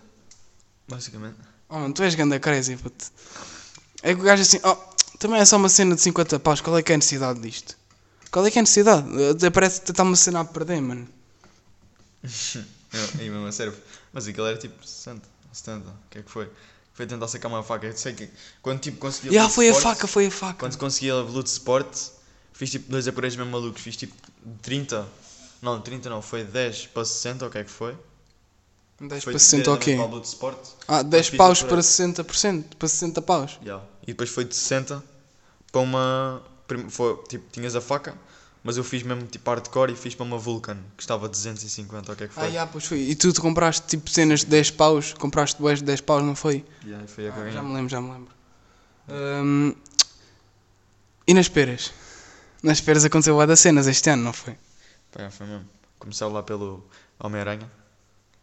Basicamente. 0.86 1.36
Oh, 1.68 1.90
tu 1.92 2.02
és 2.02 2.14
ganda 2.14 2.38
crazy, 2.38 2.76
puto. 2.76 3.06
É 4.02 4.14
que 4.14 4.20
o 4.20 4.24
gajo 4.24 4.42
assim, 4.42 4.58
oh, 4.64 4.76
também 5.18 5.40
é 5.40 5.44
só 5.44 5.56
uma 5.56 5.68
cena 5.68 5.94
de 5.94 6.02
50 6.02 6.38
paus, 6.40 6.60
qual 6.60 6.76
é 6.76 6.82
que 6.82 6.92
é 6.92 6.94
a 6.94 6.98
necessidade 6.98 7.40
disto? 7.40 7.76
Qual 8.30 8.44
é 8.44 8.50
que 8.50 8.58
é 8.58 8.60
a 8.60 8.62
necessidade? 8.62 9.06
Até 9.30 9.50
Parece 9.50 9.80
que 9.80 9.90
está 9.90 10.02
uma 10.02 10.16
cena 10.16 10.40
a 10.40 10.44
perder, 10.44 10.80
mano. 10.80 11.06
Eu- 12.22 13.08
Aí 13.20 13.30
mesmo 13.30 13.46
a 13.46 13.52
sério. 13.52 13.74
Mas 14.12 14.26
aquilo 14.26 14.46
era 14.46 14.56
tipo 14.58 14.86
60, 14.86 15.22
70. 15.52 15.88
O 15.88 15.94
que 16.10 16.18
é 16.18 16.22
que 16.22 16.30
foi? 16.30 16.50
Foi 16.92 17.06
tentar 17.06 17.28
sacar 17.28 17.50
uma 17.50 17.62
faca. 17.62 17.86
Eu 17.86 17.96
sei 17.96 18.12
que 18.12 18.28
quando 18.60 18.80
tipo 18.80 18.98
conseguia. 18.98 19.30
Blood 19.32 19.48
foi 19.48 19.68
a 19.68 19.72
Sport- 19.72 19.94
faca, 19.96 20.06
foi 20.06 20.26
a 20.26 20.30
faca. 20.30 20.58
Quando 20.58 20.76
conseguia 20.76 21.18
a 21.20 21.22
Blood 21.22 21.48
Sport, 21.48 21.96
fiz 22.52 22.70
tipo 22.70 22.90
dois 22.90 23.06
aparelhos 23.08 23.36
mesmo 23.36 23.50
malucos. 23.52 23.80
Fiz 23.82 23.96
tipo 23.96 24.14
30. 24.60 25.06
Não, 25.62 25.80
30 25.80 26.08
não, 26.10 26.20
foi 26.22 26.42
10 26.44 26.86
para 26.88 27.04
60, 27.04 27.46
o 27.46 27.50
que 27.50 27.58
é 27.58 27.64
que 27.64 27.70
foi? 27.70 27.96
10 29.00 29.24
foi 29.24 29.32
para 29.34 29.38
60 29.40 29.70
o 29.70 29.78
diretamente 29.78 30.26
quê? 30.36 30.36
A. 30.88 30.98
Ah, 30.98 31.02
10 31.02 31.28
fiz 31.28 31.36
paus 31.38 31.60
para 31.60 31.68
preço. 31.68 32.02
60%, 32.02 32.76
para 32.78 32.88
60 32.88 33.22
paus. 33.22 33.58
Yeah. 33.62 33.84
E 34.02 34.06
depois 34.08 34.28
foi 34.30 34.44
de 34.44 34.54
60 34.54 35.02
para 35.72 35.80
uma. 35.80 36.42
Foi, 36.90 37.16
tipo, 37.28 37.44
tinhas 37.50 37.74
a 37.74 37.80
faca, 37.80 38.14
mas 38.62 38.76
eu 38.76 38.84
fiz 38.84 39.02
mesmo 39.02 39.26
tipo 39.26 39.48
hardcore 39.50 39.92
e 39.92 39.96
fiz 39.96 40.14
para 40.14 40.24
uma 40.24 40.38
Vulcan, 40.38 40.76
que 40.96 41.02
estava 41.02 41.26
a 41.26 41.28
250, 41.28 42.12
o 42.12 42.16
que 42.16 42.24
é 42.24 42.28
que 42.28 42.34
foi? 42.34 42.44
Ah, 42.46 42.50
já, 42.50 42.66
pois 42.66 42.84
foi. 42.84 42.98
E 43.00 43.14
tu 43.14 43.32
te 43.32 43.40
compraste 43.40 43.86
tipo 43.86 44.08
cenas 44.10 44.40
de 44.40 44.46
10 44.46 44.70
paus, 44.72 45.12
compraste 45.14 45.58
duas 45.58 45.78
de 45.78 45.84
10 45.84 46.00
paus, 46.02 46.22
não 46.22 46.34
foi? 46.36 46.64
Yeah, 46.84 47.06
foi 47.06 47.28
Ah, 47.28 47.50
já 47.50 47.62
me 47.62 47.74
lembro, 47.74 47.88
já 47.88 48.00
me 48.00 48.10
lembro. 48.12 48.32
Hum, 49.08 49.74
e 51.26 51.34
nas 51.34 51.48
peras? 51.48 51.92
Nas 52.62 52.80
peras 52.80 53.04
aconteceu 53.04 53.36
o 53.36 53.46
da 53.46 53.56
cenas 53.56 53.86
este 53.86 54.10
ano, 54.10 54.22
não 54.24 54.32
foi? 54.32 54.56
Pá, 55.10 55.30
foi 55.30 55.46
mesmo. 55.46 55.66
Começou 55.98 56.30
lá 56.30 56.42
pelo 56.42 56.86
Homem-Aranha. 57.18 57.70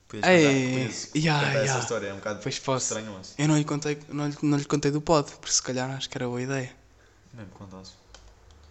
Podias 0.08 0.26
Ei, 0.28 0.42
contar- 0.42 0.72
podias 0.72 1.10
yeah, 1.16 1.40
contar 1.46 1.56
essa 1.58 1.66
yeah. 1.66 1.82
história, 1.84 2.08
é 2.08 2.14
um 2.14 2.18
bocado 2.18 2.40
Pois 2.42 2.60
posso. 2.60 2.86
estranho, 2.86 3.12
mas. 3.14 3.36
Eu 3.38 3.48
não 3.48 3.58
lhe 3.58 3.66
contei, 3.66 4.00
não 4.10 4.28
lhe, 4.28 4.38
não 4.42 4.58
lhe 4.58 4.66
contei 4.66 4.90
do 4.90 5.02
pod, 5.02 5.30
por 5.42 5.50
se 5.50 5.62
calhar 5.62 5.90
acho 5.92 6.10
que 6.10 6.18
era 6.18 6.26
boa 6.28 6.42
ideia. 6.42 6.74
Mesmo 7.34 7.52
contasse. 7.52 7.92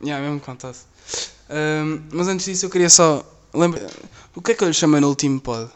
Já, 0.02 0.18
mesmo 0.20 0.40
contasse. 0.40 0.84
Hum, 1.48 2.02
mas 2.12 2.28
antes 2.28 2.46
disso 2.46 2.66
eu 2.66 2.70
queria 2.70 2.90
só. 2.90 3.24
Lembra. 3.54 3.86
O 4.34 4.42
que 4.42 4.52
é 4.52 4.54
que 4.54 4.64
eu 4.64 4.68
lhe 4.68 4.74
chamei 4.74 5.00
no 5.00 5.08
último 5.08 5.40
pod? 5.40 5.70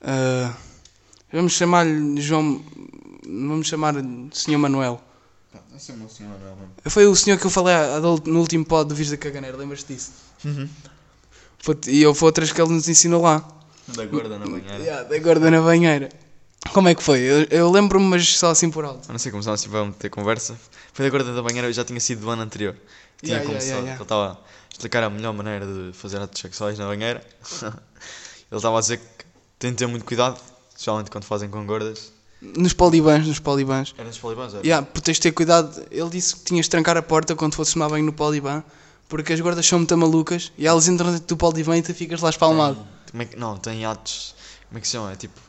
Ah, 0.00 0.54
vamos 1.32 1.52
chamar-lhe 1.52 2.20
João. 2.20 2.64
Vamos 3.24 3.68
chamar 3.68 3.94
Sr. 4.32 4.58
Manuel. 4.58 5.00
Pá, 5.52 5.60
esse 5.76 5.92
é 5.92 5.94
o 5.94 6.08
senhor 6.08 6.30
Manuel. 6.30 6.56
Foi 6.86 7.06
o 7.06 7.14
senhor 7.14 7.38
que 7.38 7.46
eu 7.46 7.50
falei 7.50 7.74
no 8.24 8.40
último 8.40 8.64
pod 8.64 8.88
do 8.88 8.94
Vires 8.94 9.10
da 9.10 9.16
Caganeira, 9.16 9.56
lembras-te 9.56 9.94
disso? 9.94 10.12
Uhum. 10.44 10.68
E 11.86 12.02
eu 12.02 12.14
fui 12.14 12.26
outras 12.26 12.50
que 12.50 12.60
ele 12.60 12.72
nos 12.72 12.88
ensinou 12.88 13.22
lá. 13.22 13.46
Da 13.88 14.04
gorda 14.06 14.38
na 14.38 14.46
banheira. 14.46 14.78
Yeah, 14.78 15.02
da 15.08 15.18
gorda 15.18 15.50
na 15.50 15.60
banheira. 15.60 16.08
Como 16.72 16.88
é 16.88 16.94
que 16.94 17.02
foi? 17.02 17.20
Eu, 17.20 17.42
eu 17.50 17.70
lembro-me, 17.70 18.06
mas 18.06 18.36
só 18.38 18.50
assim 18.50 18.70
por 18.70 18.84
alto. 18.84 19.08
Eu 19.08 19.12
não 19.12 19.18
sei, 19.18 19.30
começámos 19.32 19.60
assim 19.64 19.76
a 19.76 19.92
ter 19.92 20.08
conversa. 20.08 20.56
Foi 20.92 21.04
da 21.04 21.10
gorda 21.10 21.34
da 21.34 21.42
banheira, 21.42 21.68
eu 21.68 21.72
já 21.72 21.84
tinha 21.84 22.00
sido 22.00 22.20
do 22.22 22.30
ano 22.30 22.42
anterior. 22.42 22.74
Tinha 23.22 23.38
Yeah, 23.38 23.44
yeah, 23.44 23.46
começado. 23.46 23.68
yeah, 23.68 23.80
yeah. 23.86 23.94
Ele 23.96 24.02
estava 24.02 24.32
a 24.32 24.72
explicar 24.72 25.02
a 25.04 25.10
melhor 25.10 25.32
maneira 25.34 25.66
de 25.66 25.92
fazer 25.92 26.18
atos 26.20 26.40
sexuais 26.40 26.78
na 26.78 26.86
banheira. 26.86 27.24
Ele 28.50 28.58
estava 28.58 28.76
a 28.78 28.80
dizer 28.80 28.98
que 28.98 29.24
tem 29.58 29.70
de 29.70 29.76
ter 29.78 29.86
muito 29.86 30.04
cuidado, 30.04 30.38
especialmente 30.70 31.10
quando 31.10 31.24
fazem 31.24 31.48
com 31.48 31.64
gordas. 31.66 32.12
Nos 32.40 32.72
polibans, 32.72 33.26
nos 33.26 33.38
polibans. 33.38 33.94
Era 33.96 34.06
nos 34.08 34.18
polibans, 34.18 34.52
era? 34.54 34.66
Yeah, 34.66 34.84
por 34.86 35.00
teres 35.00 35.16
de 35.18 35.22
ter 35.22 35.32
cuidado. 35.32 35.82
Ele 35.90 36.10
disse 36.10 36.36
que 36.36 36.42
tinhas 36.44 36.66
de 36.66 36.70
trancar 36.70 36.96
a 36.96 37.02
porta 37.02 37.34
quando 37.36 37.54
fosses 37.54 37.72
tomar 37.74 37.88
banho 37.88 38.04
no 38.04 38.12
poliban, 38.12 38.62
porque 39.08 39.32
as 39.32 39.40
gordas 39.40 39.64
são 39.66 39.78
muito 39.78 39.96
malucas 39.96 40.52
e 40.58 40.66
elas 40.66 40.88
entram 40.88 41.12
dentro 41.12 41.26
do 41.28 41.36
poliban 41.36 41.76
e 41.78 41.82
tu 41.82 41.94
ficas 41.94 42.20
lá 42.20 42.30
espalmado. 42.30 42.76
Tem- 42.76 42.86
como 43.12 43.22
é 43.22 43.26
que- 43.26 43.36
não, 43.36 43.56
tem 43.56 43.84
atos. 43.86 44.34
Como 44.68 44.78
é 44.78 44.80
que 44.80 44.86
se 44.88 44.92
chama? 44.92 45.12
É 45.12 45.16
tipo. 45.16 45.40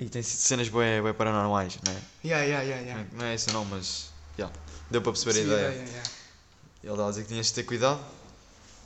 E 0.00 0.08
tem 0.08 0.22
cenas 0.22 0.68
bem, 0.68 1.02
bem 1.02 1.12
paranormais, 1.12 1.76
não 1.84 1.92
é? 1.92 1.96
Yeah, 2.24 2.44
yeah, 2.44 2.62
yeah, 2.62 2.82
Não 2.82 2.88
yeah. 2.88 3.00
é- 3.00 3.16
Não 3.18 3.24
é 3.26 3.34
isso 3.34 3.52
não, 3.52 3.64
mas. 3.64 4.10
Yeah, 4.38 4.54
deu 4.90 5.02
para 5.02 5.12
perceber 5.12 5.32
Sim, 5.34 5.40
a 5.40 5.42
ideia. 5.44 5.56
yeah, 5.58 5.74
yeah, 5.74 5.90
yeah. 5.90 6.10
Ele 6.84 6.92
estava 6.92 7.08
a 7.08 7.10
dizer 7.10 7.22
que 7.22 7.28
tinhas 7.28 7.46
de 7.46 7.54
ter 7.54 7.64
cuidado, 7.64 8.00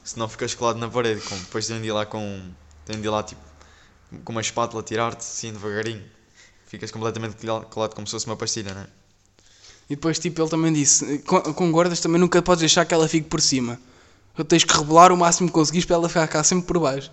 senão 0.02 0.28
ficas 0.28 0.54
colado 0.54 0.78
na 0.78 0.88
parede. 0.88 1.21
Como 1.21 1.40
depois 1.42 1.66
tem 1.66 1.81
de 1.81 1.88
ir 1.88 1.92
lá 1.92 2.07
com. 2.07 2.50
Tem 2.87 2.99
de 3.00 3.07
ir 3.07 3.11
lá 3.11 3.23
tipo. 3.23 3.40
Com 4.25 4.33
uma 4.33 4.40
espátula 4.40 4.83
tirar-te 4.83 5.19
assim 5.21 5.52
devagarinho. 5.52 6.02
Ficas 6.66 6.90
completamente 6.90 7.37
colado 7.71 7.95
como 7.95 8.07
se 8.07 8.12
fosse 8.12 8.26
uma 8.26 8.37
pastilha, 8.37 8.73
não 8.73 8.81
é? 8.83 8.87
E 9.90 9.95
depois, 9.97 10.19
tipo, 10.19 10.40
ele 10.40 10.49
também 10.49 10.73
disse: 10.73 11.19
com, 11.21 11.40
com 11.42 11.71
gordas 11.71 12.00
também 12.00 12.19
nunca 12.19 12.40
podes 12.40 12.61
deixar 12.61 12.87
que 12.87 12.95
ela 12.95 13.07
fique 13.07 13.28
por 13.28 13.42
cima. 13.42 13.78
Tens 14.49 14.64
que 14.64 14.75
rebolar 14.75 15.12
o 15.12 15.16
máximo 15.16 15.49
que 15.49 15.52
conseguires 15.54 15.85
para 15.85 15.97
ela 15.97 16.09
ficar 16.09 16.26
cá 16.28 16.42
sempre 16.42 16.66
por 16.66 16.78
baixo. 16.78 17.11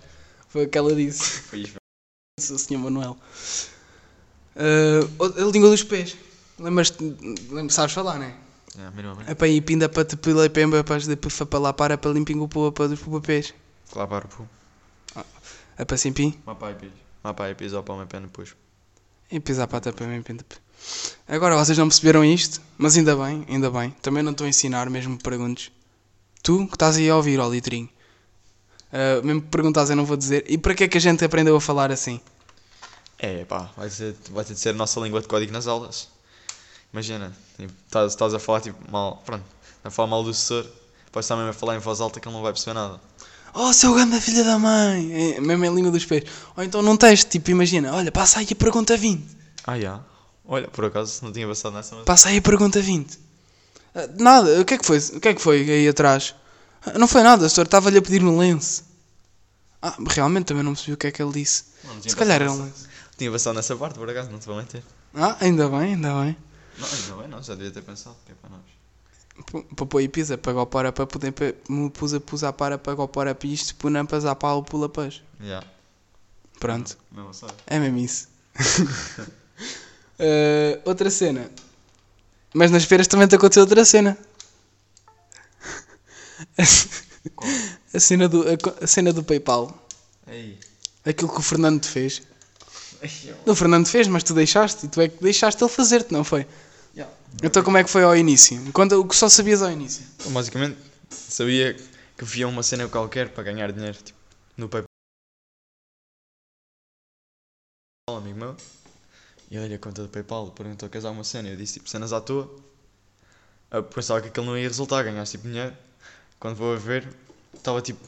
Foi 0.48 0.64
o 0.64 0.68
que 0.68 0.78
ela 0.78 0.94
disse. 0.94 1.22
Foi 1.42 1.58
isso. 1.60 2.54
o 2.54 2.58
Sr. 2.58 2.78
Manuel. 2.78 3.18
Ah, 4.56 5.00
a 5.20 5.44
língua 5.50 5.70
dos 5.70 5.82
pés. 5.82 6.16
Lembras-te, 6.58 7.02
lembra, 7.50 7.70
sabes 7.70 7.92
falar, 7.92 8.18
não 8.18 8.26
é? 8.26 8.34
É, 8.78 8.90
minimamente. 8.94 9.30
É 9.30 9.34
para 9.34 9.48
ir 9.48 9.60
pinda 9.62 9.88
para 9.88 10.04
te 10.04 10.16
pila 10.16 10.44
e 10.44 10.48
pemba 10.48 10.84
para 10.84 11.00
de 11.00 11.16
para 11.16 11.58
lá 11.58 11.72
para 11.72 11.98
para 11.98 12.10
limpinho 12.12 12.42
o 12.42 12.48
pua 12.48 12.70
para 12.70 12.88
dos 12.88 13.00
pupapés. 13.00 13.54
Claro, 13.90 14.08
para 14.08 14.28
pô. 14.28 14.44
É 15.76 15.84
para 15.84 15.96
simpim. 15.96 16.38
Má 16.44 16.54
pai 16.54 16.74
pis. 16.74 16.90
Má 17.24 17.32
pai 17.32 17.54
pis 17.54 17.72
ao 17.72 17.82
pão 17.82 17.98
me 17.98 18.06
pena 18.06 18.26
depois. 18.26 18.54
E 19.30 19.40
pisar 19.40 19.66
pata 19.66 19.92
para 19.92 20.06
mim 20.06 20.22
pinda. 20.22 20.44
Agora 21.26 21.56
vocês 21.56 21.78
não 21.78 21.88
perceberam 21.88 22.24
isto, 22.24 22.60
mas 22.76 22.96
ainda 22.96 23.16
bem, 23.16 23.46
ainda 23.48 23.70
bem. 23.70 23.90
Também 24.02 24.22
não 24.22 24.32
estou 24.32 24.44
a 24.44 24.50
ensinar, 24.50 24.90
mesmo 24.90 25.16
que 25.16 25.22
perguntes. 25.22 25.70
Tu 26.42 26.66
que 26.66 26.74
estás 26.74 26.96
aí 26.96 27.08
a 27.08 27.16
ouvir, 27.16 27.38
ó 27.40 27.48
litrinho. 27.48 27.88
Ah, 28.92 29.20
mesmo 29.22 29.42
que 29.42 29.48
perguntas 29.48 29.88
eu 29.88 29.96
não 29.96 30.04
vou 30.04 30.16
dizer. 30.16 30.44
E 30.48 30.58
para 30.58 30.74
que 30.74 30.84
é 30.84 30.88
que 30.88 30.98
a 30.98 31.00
gente 31.00 31.24
aprendeu 31.24 31.56
a 31.56 31.60
falar 31.60 31.90
assim? 31.90 32.20
É, 33.22 33.44
pá, 33.44 33.70
vai, 33.76 33.90
ser, 33.90 34.16
vai 34.30 34.44
ter 34.44 34.54
de 34.54 34.60
ser 34.60 34.70
a 34.70 34.72
nossa 34.72 34.98
língua 34.98 35.20
de 35.20 35.28
código 35.28 35.52
nas 35.52 35.66
aulas. 35.66 36.08
Imagina, 36.90 37.32
tipo, 37.56 37.72
estás, 37.86 38.12
estás 38.12 38.32
a 38.32 38.38
falar 38.38 38.62
tipo 38.62 38.78
mal, 38.90 39.22
pronto, 39.24 39.44
a 39.84 39.90
falar 39.90 40.08
mal 40.08 40.24
do 40.24 40.30
assessor, 40.30 40.66
depois 41.04 41.28
mesmo 41.28 41.48
a 41.48 41.52
falar 41.52 41.76
em 41.76 41.80
voz 41.80 42.00
alta 42.00 42.18
que 42.18 42.26
ele 42.26 42.34
não 42.34 42.42
vai 42.42 42.52
perceber 42.52 42.74
nada. 42.74 42.98
Oh, 43.52 43.72
seu 43.72 43.92
ganda 43.94 44.20
filha 44.20 44.42
da 44.42 44.58
mãe! 44.58 45.34
É, 45.34 45.40
mesmo 45.40 45.64
em 45.64 45.74
língua 45.74 45.90
dos 45.90 46.04
pés. 46.06 46.24
Ou 46.56 46.64
então 46.64 46.80
num 46.82 46.96
teste, 46.96 47.28
tipo, 47.28 47.50
imagina, 47.50 47.92
olha, 47.92 48.10
passa 48.10 48.38
aí 48.38 48.48
a 48.50 48.56
pergunta 48.56 48.96
20. 48.96 49.22
Ah, 49.66 49.78
já? 49.78 50.00
Olha, 50.46 50.68
por 50.68 50.86
acaso 50.86 51.22
não 51.22 51.32
tinha 51.32 51.46
passado 51.46 51.74
nessa, 51.74 51.94
mas... 51.96 52.04
Passa 52.04 52.28
aí 52.30 52.38
a 52.38 52.42
pergunta 52.42 52.80
20. 52.80 53.18
Ah, 53.94 54.08
nada, 54.18 54.60
o 54.60 54.64
que 54.64 54.74
é 54.74 54.78
que 54.78 54.86
foi? 54.86 54.98
O 54.98 55.20
que 55.20 55.28
é 55.28 55.34
que 55.34 55.42
foi 55.42 55.68
aí 55.68 55.88
atrás? 55.88 56.34
Ah, 56.86 56.98
não 56.98 57.06
foi 57.06 57.22
nada, 57.22 57.44
o 57.44 57.50
senhor 57.50 57.66
estava-lhe 57.66 57.98
a 57.98 58.02
pedir 58.02 58.24
um 58.24 58.38
lenço. 58.38 58.84
Ah, 59.82 59.96
realmente 60.08 60.46
também 60.46 60.62
não 60.62 60.72
percebi 60.72 60.94
o 60.94 60.96
que 60.96 61.08
é 61.08 61.12
que 61.12 61.22
ele 61.22 61.32
disse. 61.32 61.64
Não, 61.84 61.94
não 61.94 62.02
Se 62.02 62.16
calhar 62.16 62.40
era 62.40 62.50
um 62.50 62.64
lenço. 62.64 62.89
Tinha 63.20 63.30
passado 63.30 63.56
nessa 63.56 63.76
parte, 63.76 63.98
por 63.98 64.08
acaso, 64.08 64.30
não 64.30 64.38
te 64.38 64.46
vou 64.46 64.56
mentir. 64.56 64.82
Ah, 65.12 65.36
ainda 65.40 65.68
bem, 65.68 65.92
ainda 65.92 66.08
bem. 66.22 66.34
Não, 66.78 66.86
ainda 66.88 67.16
bem, 67.16 67.28
não, 67.28 67.42
já 67.42 67.54
devia 67.54 67.70
ter 67.70 67.82
pensado, 67.82 68.16
que 68.24 68.32
é 68.32 68.34
para 68.34 68.48
nós. 68.48 69.66
Para 69.76 69.84
pôr 69.84 70.08
pisa, 70.08 70.38
para 70.38 70.64
para 70.64 70.90
para 70.90 71.06
poder 71.06 71.34
me 71.68 71.90
pus 71.90 72.14
a 72.14 72.20
pusar 72.20 72.54
para 72.54 72.78
para 72.78 72.96
para 73.06 73.34
para 73.34 73.46
isto, 73.46 73.74
punam 73.74 74.06
para 74.06 74.20
za 74.20 74.34
para 74.34 74.54
o 74.54 74.62
pula 74.62 74.88
paz. 74.88 75.22
Já. 75.38 75.62
Pronto, 76.58 76.96
Mesmo 77.12 77.34
sabe. 77.34 77.52
é 77.66 77.78
mesmo 77.78 77.98
isso. 77.98 78.26
Ah, 80.18 80.80
outra 80.88 81.10
cena. 81.10 81.50
Mas 82.54 82.70
nas 82.70 82.84
feiras 82.84 83.06
também 83.06 83.28
te 83.28 83.34
aconteceu 83.34 83.64
outra 83.64 83.84
cena. 83.84 84.16
A 87.92 88.00
cena 88.00 88.30
do, 88.30 88.46
a, 88.48 88.84
a 88.84 88.86
cena 88.86 89.12
do 89.12 89.22
PayPal. 89.22 89.86
Aí. 90.26 90.58
Aquilo 91.04 91.30
que 91.30 91.38
o 91.38 91.42
Fernando 91.42 91.80
te 91.82 91.88
fez. 91.88 92.22
O 93.46 93.54
Fernando 93.54 93.86
fez, 93.86 94.06
mas 94.06 94.22
tu 94.22 94.34
deixaste. 94.34 94.86
E 94.86 94.88
tu 94.88 95.00
é 95.00 95.08
que 95.08 95.22
deixaste 95.22 95.62
ele 95.62 95.70
fazer-te, 95.70 96.12
não 96.12 96.24
foi? 96.24 96.46
Já. 96.94 97.08
Então 97.42 97.62
como 97.62 97.76
é 97.76 97.84
que 97.84 97.90
foi 97.90 98.02
ao 98.02 98.16
início? 98.16 98.60
Conta 98.72 98.98
o 98.98 99.06
que 99.06 99.16
só 99.16 99.28
sabias 99.28 99.62
ao 99.62 99.70
início. 99.70 100.04
Então, 100.16 100.32
basicamente, 100.32 100.78
sabia 101.10 101.76
que 102.16 102.24
via 102.24 102.46
uma 102.46 102.62
cena 102.62 102.88
qualquer 102.88 103.30
para 103.30 103.44
ganhar 103.44 103.72
dinheiro, 103.72 103.96
tipo, 104.02 104.18
no 104.56 104.68
PayPal. 104.68 104.90
amigo 108.08 108.38
meu. 108.38 108.56
E 109.50 109.58
olha 109.58 109.76
a 109.76 109.78
conta 109.78 110.02
do 110.02 110.08
PayPal, 110.08 110.50
perguntou 110.50 110.88
queres 110.88 111.04
alguma 111.04 111.24
cena? 111.24 111.48
Eu 111.48 111.56
disse 111.56 111.74
tipo 111.74 111.88
cenas 111.88 112.12
à 112.12 112.20
toa. 112.20 112.48
Eu 113.70 113.82
pensava 113.84 114.20
que 114.20 114.28
aquilo 114.28 114.46
não 114.46 114.58
ia 114.58 114.68
resultar, 114.68 115.02
ganhaste 115.02 115.36
tipo 115.36 115.48
dinheiro. 115.48 115.76
Quando 116.38 116.56
vou 116.56 116.74
a 116.74 116.76
ver, 116.76 117.08
estava 117.54 117.80
tipo, 117.80 118.00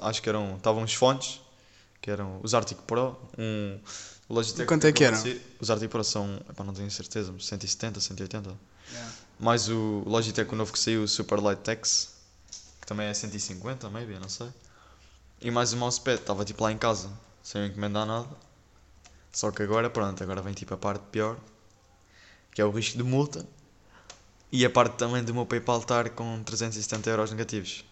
acho 0.00 0.22
que 0.22 0.28
eram, 0.28 0.56
estavam 0.56 0.82
uns 0.82 0.94
fones, 0.94 1.40
que 2.00 2.10
eram 2.10 2.40
os 2.42 2.54
Arctic 2.54 2.78
Pro, 2.78 3.16
um 3.38 3.78
Logitech. 4.32 4.66
Quanto 4.66 4.86
é 4.86 4.92
que 4.92 5.04
acabou 5.04 5.22
de 5.22 5.30
eram? 5.30 5.40
sair. 5.40 5.82
Os 5.84 5.86
Pro 5.88 6.02
são, 6.02 6.40
epá, 6.48 6.64
não 6.64 6.72
tenho 6.72 6.90
certeza, 6.90 7.30
mas 7.30 7.44
170, 7.44 8.00
180. 8.00 8.54
Mais 9.38 9.68
o 9.68 10.02
Logitech 10.06 10.50
o 10.50 10.56
novo 10.56 10.72
que 10.72 10.78
saiu, 10.78 11.02
o 11.02 11.08
Super 11.08 11.38
Light 11.38 11.60
Tex, 11.60 12.14
que 12.80 12.86
também 12.86 13.06
é 13.06 13.14
150, 13.14 13.90
maybe, 13.90 14.18
não 14.18 14.30
sei. 14.30 14.48
E 15.40 15.50
mais 15.50 15.74
o 15.74 15.76
mousepad, 15.76 16.18
estava 16.20 16.44
tipo 16.44 16.62
lá 16.62 16.72
em 16.72 16.78
casa, 16.78 17.10
sem 17.42 17.66
encomendar 17.66 18.06
nada. 18.06 18.28
Só 19.32 19.50
que 19.50 19.62
agora, 19.62 19.90
pronto, 19.90 20.22
agora 20.22 20.40
vem 20.40 20.54
tipo 20.54 20.72
a 20.72 20.78
parte 20.78 21.02
pior, 21.10 21.36
que 22.54 22.62
é 22.62 22.64
o 22.64 22.70
risco 22.70 22.96
de 22.96 23.04
multa. 23.04 23.46
E 24.50 24.64
a 24.64 24.70
parte 24.70 24.96
também 24.96 25.22
do 25.22 25.34
meu 25.34 25.44
PayPal 25.44 25.80
estar 25.80 26.08
com 26.10 26.42
370 26.42 27.10
euros 27.10 27.30
negativos. 27.30 27.84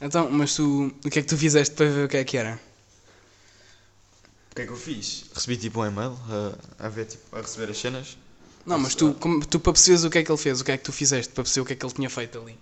Então, 0.00 0.30
mas 0.30 0.54
tu, 0.54 0.92
o 1.04 1.10
que 1.10 1.18
é 1.18 1.22
que 1.22 1.28
tu 1.28 1.36
fizeste 1.36 1.74
para 1.74 1.86
ver 1.86 2.06
o 2.06 2.08
que 2.08 2.16
é 2.16 2.24
que 2.24 2.36
era? 2.36 2.58
O 4.52 4.54
que 4.54 4.62
é 4.62 4.66
que 4.66 4.72
eu 4.72 4.76
fiz? 4.76 5.24
Recebi 5.34 5.56
tipo 5.56 5.80
um 5.80 5.86
e-mail 5.86 6.14
a, 6.78 6.86
a 6.86 6.88
ver, 6.90 7.06
tipo, 7.06 7.34
a 7.34 7.40
receber 7.40 7.70
as 7.70 7.78
cenas. 7.78 8.18
Não, 8.66 8.78
mas 8.78 8.94
tu, 8.94 9.14
como- 9.14 9.44
tu 9.44 9.58
para 9.58 9.72
perceberes 9.72 10.04
o 10.04 10.10
que 10.10 10.18
é 10.18 10.22
que 10.22 10.30
ele 10.30 10.38
fez, 10.38 10.60
o 10.60 10.64
que 10.64 10.72
é 10.72 10.76
que 10.76 10.84
tu 10.84 10.92
fizeste 10.92 11.32
para 11.32 11.42
perceber 11.42 11.62
o 11.62 11.64
que 11.64 11.72
é 11.72 11.76
que 11.76 11.86
ele 11.86 11.92
tinha 11.94 12.10
feito 12.10 12.38
ali. 12.38 12.58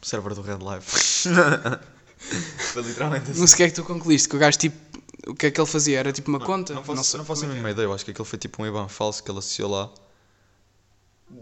Server 0.00 0.34
do 0.34 0.40
Red 0.40 0.58
Live. 0.62 0.84
Foi 2.72 2.82
literalmente 2.82 3.30
assim. 3.30 3.40
Não 3.40 3.46
sei 3.46 3.54
o 3.54 3.56
que 3.58 3.62
é 3.64 3.68
que 3.68 3.74
tu 3.74 3.84
concluíste, 3.84 4.26
que 4.28 4.36
o 4.36 4.38
gajo 4.38 4.58
tipo, 4.58 4.76
o 5.26 5.34
que 5.34 5.46
é 5.46 5.50
que 5.50 5.60
ele 5.60 5.68
fazia? 5.68 5.98
Era 5.98 6.12
tipo 6.12 6.30
uma 6.30 6.40
conta? 6.40 6.72
Não 6.72 6.82
faço, 6.82 7.04
sei 7.04 7.18
não 7.18 7.26
faço 7.26 7.44
a 7.44 7.46
é 7.46 7.50
mínima 7.50 7.70
ideia, 7.70 7.84
eu 7.84 7.92
acho 7.92 8.04
que 8.04 8.10
aquilo 8.12 8.24
foi 8.24 8.38
tipo 8.38 8.62
um 8.62 8.66
IBAN 8.66 8.88
falso 8.88 9.22
que 9.22 9.30
ele 9.30 9.38
associou 9.40 9.70
lá. 9.70 9.90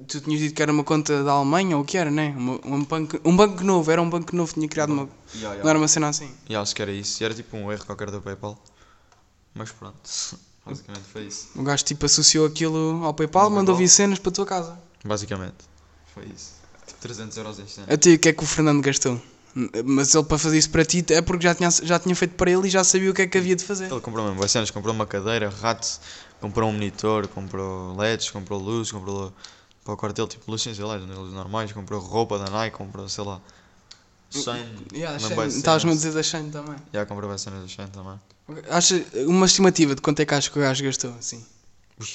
Tu 0.08 0.20
tinhas 0.20 0.40
dito 0.40 0.54
que 0.54 0.62
era 0.62 0.72
uma 0.72 0.82
conta 0.82 1.22
da 1.22 1.32
Alemanha 1.32 1.76
ou 1.76 1.82
o 1.82 1.86
que 1.86 1.96
era, 1.96 2.10
né? 2.10 2.34
Uma- 2.36 2.60
um, 2.64 2.84
banco, 2.84 3.20
um 3.24 3.36
banco 3.36 3.62
novo, 3.62 3.88
era 3.90 4.02
um 4.02 4.10
banco 4.10 4.34
novo, 4.34 4.52
tinha 4.52 4.68
criado 4.68 4.92
uma. 4.92 5.08
Não 5.34 5.68
era 5.70 5.78
uma 5.78 5.88
cena 5.88 6.08
assim. 6.08 6.30
E 6.48 6.56
acho 6.56 6.74
que 6.74 6.82
era 6.82 6.90
isso. 6.90 7.22
E 7.22 7.24
era 7.24 7.32
tipo 7.34 7.56
um 7.56 7.70
erro 7.70 7.84
qualquer 7.84 8.10
do 8.10 8.20
PayPal. 8.20 8.58
Mas 9.54 9.70
pronto, 9.70 9.96
basicamente 10.66 11.04
foi 11.12 11.22
isso. 11.26 11.48
O 11.56 11.62
gajo 11.62 11.84
tipo 11.84 12.06
associou 12.06 12.46
aquilo 12.46 13.04
ao 13.04 13.14
PayPal, 13.14 13.44
Ao 13.44 13.50
mandou 13.50 13.74
PayPal. 13.74 13.78
vir 13.78 13.88
cenas 13.88 14.18
para 14.18 14.30
a 14.30 14.34
tua 14.34 14.46
casa. 14.46 14.78
Basicamente, 15.04 15.56
foi 16.14 16.24
isso. 16.26 16.52
Tipo 16.86 17.00
300 17.00 17.36
euros 17.36 17.58
este 17.58 17.80
ano. 17.80 17.92
Até 17.92 18.14
o 18.14 18.18
que 18.18 18.28
é 18.28 18.32
que 18.32 18.42
o 18.42 18.46
Fernando 18.46 18.80
gastou? 18.82 19.20
Mas 19.84 20.14
ele 20.14 20.24
para 20.24 20.38
fazer 20.38 20.56
isso 20.56 20.70
para 20.70 20.82
ti 20.84 21.04
é 21.10 21.20
porque 21.20 21.42
já 21.44 21.54
tinha, 21.54 21.70
já 21.70 21.98
tinha 21.98 22.16
feito 22.16 22.34
para 22.36 22.50
ele 22.50 22.68
e 22.68 22.70
já 22.70 22.82
sabia 22.82 23.10
o 23.10 23.14
que 23.14 23.20
é 23.22 23.26
que 23.26 23.36
havia 23.36 23.54
de 23.54 23.62
fazer. 23.62 23.90
Ele 23.92 24.00
comprou 24.00 24.26
mesmo 24.26 24.48
cenas, 24.48 24.70
comprou 24.70 24.94
uma 24.94 25.06
cadeira, 25.06 25.50
rato, 25.50 26.00
comprou 26.40 26.70
um 26.70 26.72
monitor, 26.72 27.28
comprou 27.28 27.94
LEDs, 27.96 28.30
comprou 28.30 28.58
luz, 28.58 28.90
comprou 28.90 29.30
para 29.84 29.92
o 29.92 29.96
quarto 29.98 30.16
dele 30.16 30.28
tipo 30.28 30.50
luzes, 30.50 30.74
sei 30.74 30.84
lá, 30.84 30.94
luzes 30.96 31.34
normais, 31.34 31.70
comprou 31.72 32.00
roupa 32.00 32.38
da 32.38 32.48
Nike, 32.50 32.76
comprou 32.78 33.06
sei 33.10 33.24
lá. 33.24 33.40
Shane, 34.30 34.86
Yeah, 34.94 35.18
Shane, 35.18 35.48
Estavas-me 35.48 35.90
a 35.90 35.94
cenas. 35.94 35.96
dizer 35.98 36.12
da 36.12 36.22
Shane 36.22 36.50
também. 36.50 36.76
Já 36.94 37.04
comprou 37.04 37.28
bem 37.28 37.36
cenas 37.36 37.60
da 37.60 37.68
Shane 37.68 37.90
também. 37.90 38.18
Acha 38.70 39.04
uma 39.26 39.46
estimativa 39.46 39.94
de 39.94 40.00
quanto 40.02 40.20
é 40.20 40.26
que 40.26 40.34
acho 40.34 40.50
que 40.52 40.58
o 40.58 40.62
gajo 40.62 40.84
gastou? 40.84 41.14
Assim. 41.18 41.44
Ui. 42.00 42.06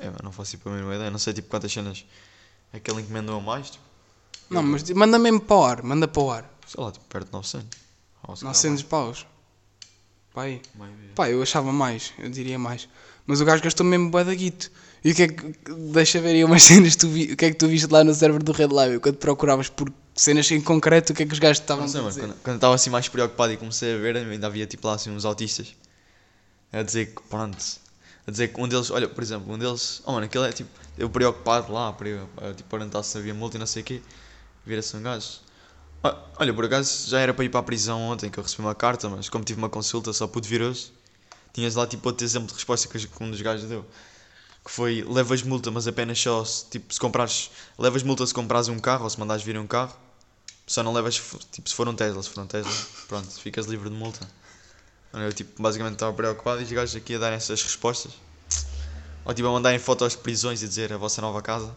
É, 0.00 0.10
mas 0.10 0.20
não 0.22 0.30
faço 0.32 0.52
tipo 0.52 0.68
a 0.68 0.72
mínima 0.72 0.94
ideia, 0.94 1.10
não 1.10 1.18
sei 1.18 1.32
tipo 1.32 1.48
quantas 1.48 1.72
cenas 1.72 2.04
é 2.72 2.78
que 2.78 2.90
ele 2.90 3.00
encomendou 3.00 3.36
a 3.38 3.40
mais, 3.40 3.70
tipo, 3.70 3.84
Não, 4.50 4.62
mas 4.62 4.82
tipo, 4.82 4.98
manda 4.98 5.18
mesmo 5.18 5.40
para 5.40 5.56
o 5.56 5.64
ar, 5.64 5.82
manda 5.82 6.06
para 6.06 6.22
o 6.22 6.30
ar. 6.30 6.50
sei 6.66 6.82
lá, 6.84 6.92
tipo 6.92 7.04
perto 7.06 7.26
de 7.26 7.32
900. 7.32 7.78
Ou 8.22 8.36
se 8.36 8.42
calhar 8.42 8.54
900 8.54 8.82
paus. 8.84 9.26
Pai, 10.34 10.60
pá, 11.14 11.28
eu 11.28 11.42
achava 11.42 11.72
mais, 11.72 12.12
eu 12.18 12.28
diria 12.30 12.58
mais. 12.58 12.88
Mas 13.26 13.40
o 13.40 13.44
gajo 13.44 13.62
gastou 13.62 13.84
mesmo 13.84 14.10
bué 14.10 14.22
da 14.24 14.34
guito. 14.34 14.70
E 15.04 15.10
o 15.12 15.14
que 15.14 15.22
é 15.22 15.28
que. 15.28 15.54
Deixa 15.92 16.20
ver 16.20 16.30
aí 16.30 16.44
umas 16.44 16.62
cenas, 16.64 16.94
tu 16.94 17.08
vi, 17.08 17.32
o 17.32 17.36
que 17.36 17.46
é 17.46 17.50
que 17.50 17.56
tu 17.56 17.66
viste 17.66 17.90
lá 17.90 18.04
no 18.04 18.14
server 18.14 18.42
do 18.42 18.52
Red 18.52 18.68
Live? 18.68 19.00
Quando 19.00 19.16
procuravas 19.16 19.68
por 19.68 19.90
cenas 20.20 20.50
em 20.50 20.60
concreto, 20.60 21.12
o 21.12 21.16
que 21.16 21.22
é 21.22 21.26
que 21.26 21.32
os 21.32 21.38
gajos 21.38 21.60
estavam 21.60 21.84
a 21.84 21.86
mas 21.86 21.92
dizer? 22.14 22.20
quando, 22.20 22.34
quando 22.42 22.48
eu 22.48 22.54
estava 22.56 22.74
assim 22.74 22.90
mais 22.90 23.08
preocupado 23.08 23.52
e 23.52 23.56
comecei 23.56 23.94
a 23.94 23.98
ver, 23.98 24.16
ainda 24.16 24.46
havia 24.46 24.66
tipo 24.66 24.86
lá 24.86 24.94
assim 24.94 25.10
uns 25.10 25.24
autistas 25.24 25.74
a 26.72 26.82
dizer 26.82 27.14
que 27.14 27.22
pronto, 27.22 27.56
a 28.26 28.30
dizer 28.30 28.48
que 28.48 28.60
um 28.60 28.68
deles, 28.68 28.90
olha, 28.90 29.08
por 29.08 29.22
exemplo, 29.22 29.52
um 29.52 29.58
deles, 29.58 30.02
oh 30.04 30.12
mano, 30.12 30.26
aquele 30.26 30.48
é 30.48 30.52
tipo, 30.52 30.68
eu 30.98 31.08
preocupado 31.08 31.72
lá, 31.72 31.92
para 31.92 32.08
tipo, 32.54 32.68
perguntar 32.68 33.02
se 33.02 33.16
havia 33.16 33.32
multa 33.34 33.56
e 33.56 33.60
não 33.60 33.66
sei 33.66 33.82
o 33.82 33.84
quê, 33.84 34.02
vira-se 34.66 34.96
um 34.96 35.02
gajo. 35.02 35.26
"Ah, 36.02 36.16
Olha, 36.38 36.52
por 36.52 36.64
acaso 36.64 37.08
já 37.08 37.20
era 37.20 37.32
para 37.32 37.44
ir 37.44 37.48
para 37.48 37.60
a 37.60 37.62
prisão 37.62 38.00
ontem 38.02 38.30
que 38.30 38.38
eu 38.38 38.42
recebi 38.42 38.62
uma 38.62 38.74
carta, 38.74 39.08
mas 39.08 39.28
como 39.28 39.44
tive 39.44 39.58
uma 39.58 39.68
consulta 39.70 40.12
só 40.12 40.26
pude 40.26 40.48
vir 40.48 40.60
hoje, 40.62 40.92
tinhas 41.52 41.74
lá 41.74 41.86
tipo 41.86 42.06
outro 42.08 42.24
exemplo 42.24 42.48
de 42.48 42.54
resposta 42.54 42.86
que 42.88 43.24
um 43.24 43.30
dos 43.30 43.40
gajos 43.40 43.68
deu. 43.68 43.84
Que 44.64 44.70
foi, 44.70 45.02
levas 45.08 45.42
multa, 45.42 45.70
mas 45.70 45.88
apenas 45.88 46.20
só, 46.20 46.44
se, 46.44 46.66
tipo, 46.68 46.92
se 46.92 47.00
comprares, 47.00 47.50
levas 47.78 48.02
multa 48.02 48.26
se 48.26 48.34
comprares 48.34 48.68
um 48.68 48.78
carro 48.78 49.04
ou 49.04 49.10
se 49.10 49.18
mandares 49.18 49.42
vir 49.42 49.56
um 49.58 49.66
carro, 49.66 49.96
só 50.68 50.82
não 50.82 50.92
levas, 50.92 51.20
tipo, 51.50 51.68
se 51.68 51.74
for 51.74 51.88
um 51.88 51.94
Tesla, 51.94 52.22
se 52.22 52.28
for 52.30 52.42
um 52.42 52.46
Tesla, 52.46 52.72
pronto, 53.08 53.28
ficas 53.40 53.66
livre 53.66 53.88
de 53.90 53.96
multa. 53.96 54.28
Eu, 55.12 55.32
tipo, 55.32 55.60
basicamente 55.60 55.94
estava 55.94 56.12
preocupado 56.12 56.60
e 56.60 56.64
os 56.64 56.70
gajos 56.70 56.94
aqui 56.94 57.14
a 57.14 57.18
darem 57.18 57.36
essas 57.36 57.62
respostas. 57.62 58.12
Ou, 59.24 59.34
tipo, 59.34 59.48
a 59.48 59.52
mandarem 59.52 59.78
fotos 59.78 60.12
de 60.12 60.18
prisões 60.18 60.62
e 60.62 60.68
dizer 60.68 60.92
a 60.92 60.96
vossa 60.98 61.20
nova 61.20 61.40
casa. 61.42 61.74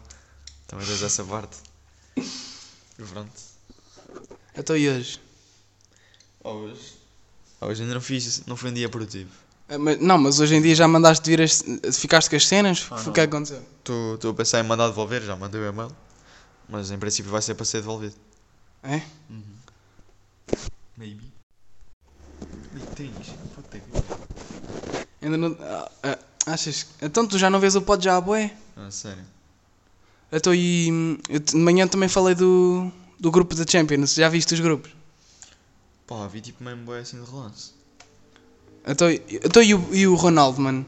Também 0.68 0.86
tens 0.86 1.02
essa 1.02 1.24
parte. 1.24 1.56
E 2.16 3.02
pronto. 3.10 3.32
Então 4.54 4.76
e 4.76 4.88
hoje? 4.88 5.20
Hoje. 6.44 6.94
Hoje 7.60 7.82
ainda 7.82 7.94
não 7.94 8.00
fiz, 8.00 8.42
não 8.46 8.56
foi 8.56 8.70
um 8.70 8.74
dia 8.74 8.88
produtivo. 8.88 9.30
Ah, 9.68 9.78
mas- 9.78 9.98
não, 10.00 10.18
mas 10.18 10.40
hoje 10.40 10.54
em 10.54 10.62
dia 10.62 10.74
já 10.74 10.86
mandaste 10.86 11.28
vir 11.28 11.40
as. 11.40 11.62
Ficaste 11.98 12.28
com 12.28 12.36
as 12.36 12.46
cenas? 12.46 12.86
Ah, 12.90 12.96
o 13.00 13.12
que 13.12 13.20
é 13.20 13.26
que 13.26 13.34
aconteceu? 13.34 13.62
Estou 13.78 14.30
a 14.30 14.34
pensar 14.34 14.60
em 14.60 14.62
mandar 14.64 14.88
devolver, 14.88 15.22
já 15.22 15.36
mandei 15.36 15.60
o 15.60 15.66
e-mail. 15.66 15.94
Mas 16.68 16.90
em 16.90 16.98
princípio 16.98 17.30
vai 17.30 17.40
ser 17.40 17.54
para 17.54 17.64
ser 17.64 17.78
devolvido. 17.78 18.14
É? 18.82 19.00
Maybe. 20.96 21.32
Tens, 22.96 23.34
Ainda 25.20 25.36
não. 25.36 25.56
ah, 25.60 25.90
ah, 26.02 26.18
achas? 26.46 26.86
Então 27.00 27.26
tu 27.26 27.38
já 27.38 27.48
não 27.48 27.60
vês 27.60 27.76
o 27.76 27.82
pod 27.82 28.02
já, 28.04 28.20
boé? 28.20 28.54
Ah, 28.76 28.90
sério. 28.90 29.22
Então 30.32 30.54
e. 30.54 30.90
hum, 30.90 31.18
eu 31.28 31.38
de 31.38 31.56
manhã 31.56 31.86
também 31.86 32.08
falei 32.08 32.34
do, 32.34 32.90
do 33.20 33.30
grupo 33.30 33.54
da 33.54 33.64
Champions. 33.66 34.14
Já 34.14 34.28
viste 34.28 34.54
os 34.54 34.60
grupos? 34.60 34.90
Pá, 36.06 36.26
vi 36.26 36.40
tipo 36.40 36.62
mesmo 36.64 36.84
boé 36.84 37.00
assim 37.00 37.22
de 37.22 37.30
relance. 37.30 37.72
Então, 38.86 39.08
então 39.10 39.62
e, 39.62 39.74
o, 39.74 39.94
e 39.94 40.06
o 40.06 40.14
Ronaldo, 40.14 40.60
mano? 40.60 40.84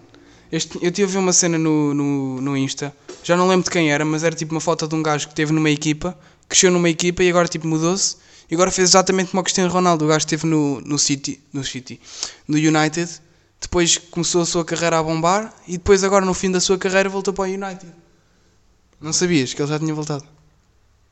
Este, 0.51 0.79
eu 0.83 0.91
tive 0.91 1.17
uma 1.17 1.33
cena 1.33 1.59
no, 1.59 1.95
no, 1.95 2.41
no 2.41 2.57
Insta, 2.57 2.95
já 3.23 3.37
não 3.37 3.49
lembro 3.49 3.65
de 3.65 3.71
quem 3.71 3.91
era, 3.91 4.05
mas 4.05 4.23
era 4.23 4.35
tipo 4.35 4.55
uma 4.55 4.61
foto 4.61 4.87
de 4.87 4.95
um 4.95 5.03
gajo 5.03 5.27
que 5.27 5.33
esteve 5.33 5.53
numa 5.53 5.71
equipa, 5.71 6.17
cresceu 6.49 6.71
numa 6.71 6.89
equipa 6.89 7.23
e 7.23 7.29
agora 7.31 7.49
tipo 7.49 7.67
mudou-se 7.67 8.17
e 8.51 8.55
agora 8.55 8.71
fez 8.71 8.91
exatamente 8.91 9.31
como 9.31 9.41
o 9.41 9.45
Cristiano 9.45 9.73
Ronaldo. 9.73 10.05
O 10.05 10.09
gajo 10.09 10.19
esteve 10.27 10.47
no, 10.47 10.81
no 10.83 10.99
City, 10.99 11.41
no 11.53 11.65
City, 11.65 12.01
no 12.47 12.57
United, 12.57 13.11
depois 13.61 13.97
começou 13.99 14.43
a 14.43 14.47
sua 14.47 14.65
carreira 14.65 14.99
a 14.99 15.03
bombar 15.03 15.55
e 15.67 15.73
depois 15.79 16.05
agora 16.05 16.25
no 16.25 16.35
fim 16.35 16.51
da 16.51 16.61
sua 16.61 16.77
carreira 16.79 17.09
voltou 17.09 17.33
para 17.35 17.43
o 17.51 17.53
United. 17.53 17.93
Não 19.01 19.13
sabias 19.13 19.53
que 19.55 19.61
ele 19.63 19.69
já 19.69 19.79
tinha 19.79 19.95
voltado? 19.95 20.25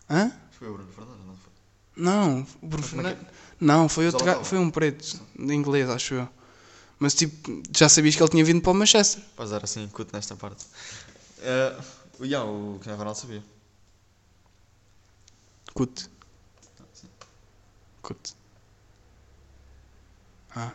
Hã? 0.08 0.30
Foi 0.58 0.68
o 0.68 0.74
Bruno 0.74 0.88
Fernandes, 0.94 1.26
não 1.26 1.34
foi? 1.36 1.52
Não, 1.96 2.46
o 2.62 2.66
Bruno 2.66 2.84
é 2.84 2.88
Fernandes- 2.88 3.26
não, 3.60 3.88
foi 3.88 4.06
outro 4.06 4.24
gajo, 4.24 4.44
foi 4.44 4.58
um 4.58 4.70
preto, 4.70 5.20
de 5.38 5.54
inglês, 5.54 5.88
acho 5.88 6.14
eu. 6.14 6.28
Mas 6.98 7.14
tipo, 7.14 7.62
já 7.76 7.88
sabias 7.88 8.14
que 8.16 8.22
ele 8.22 8.30
tinha 8.30 8.44
vindo 8.44 8.60
para 8.60 8.72
o 8.72 8.74
Manchester. 8.74 9.22
Podes 9.36 9.52
dar 9.52 9.62
assim 9.64 9.86
cuto 9.88 10.14
nesta 10.14 10.34
parte. 10.36 10.64
O 12.18 12.24
yeah, 12.24 12.48
o 12.48 12.74
Cristiano 12.74 12.98
Ronaldo 12.98 13.18
sabia. 13.18 13.42
Cut. 15.74 16.10
Cut. 18.02 18.34
Ah. 20.54 20.72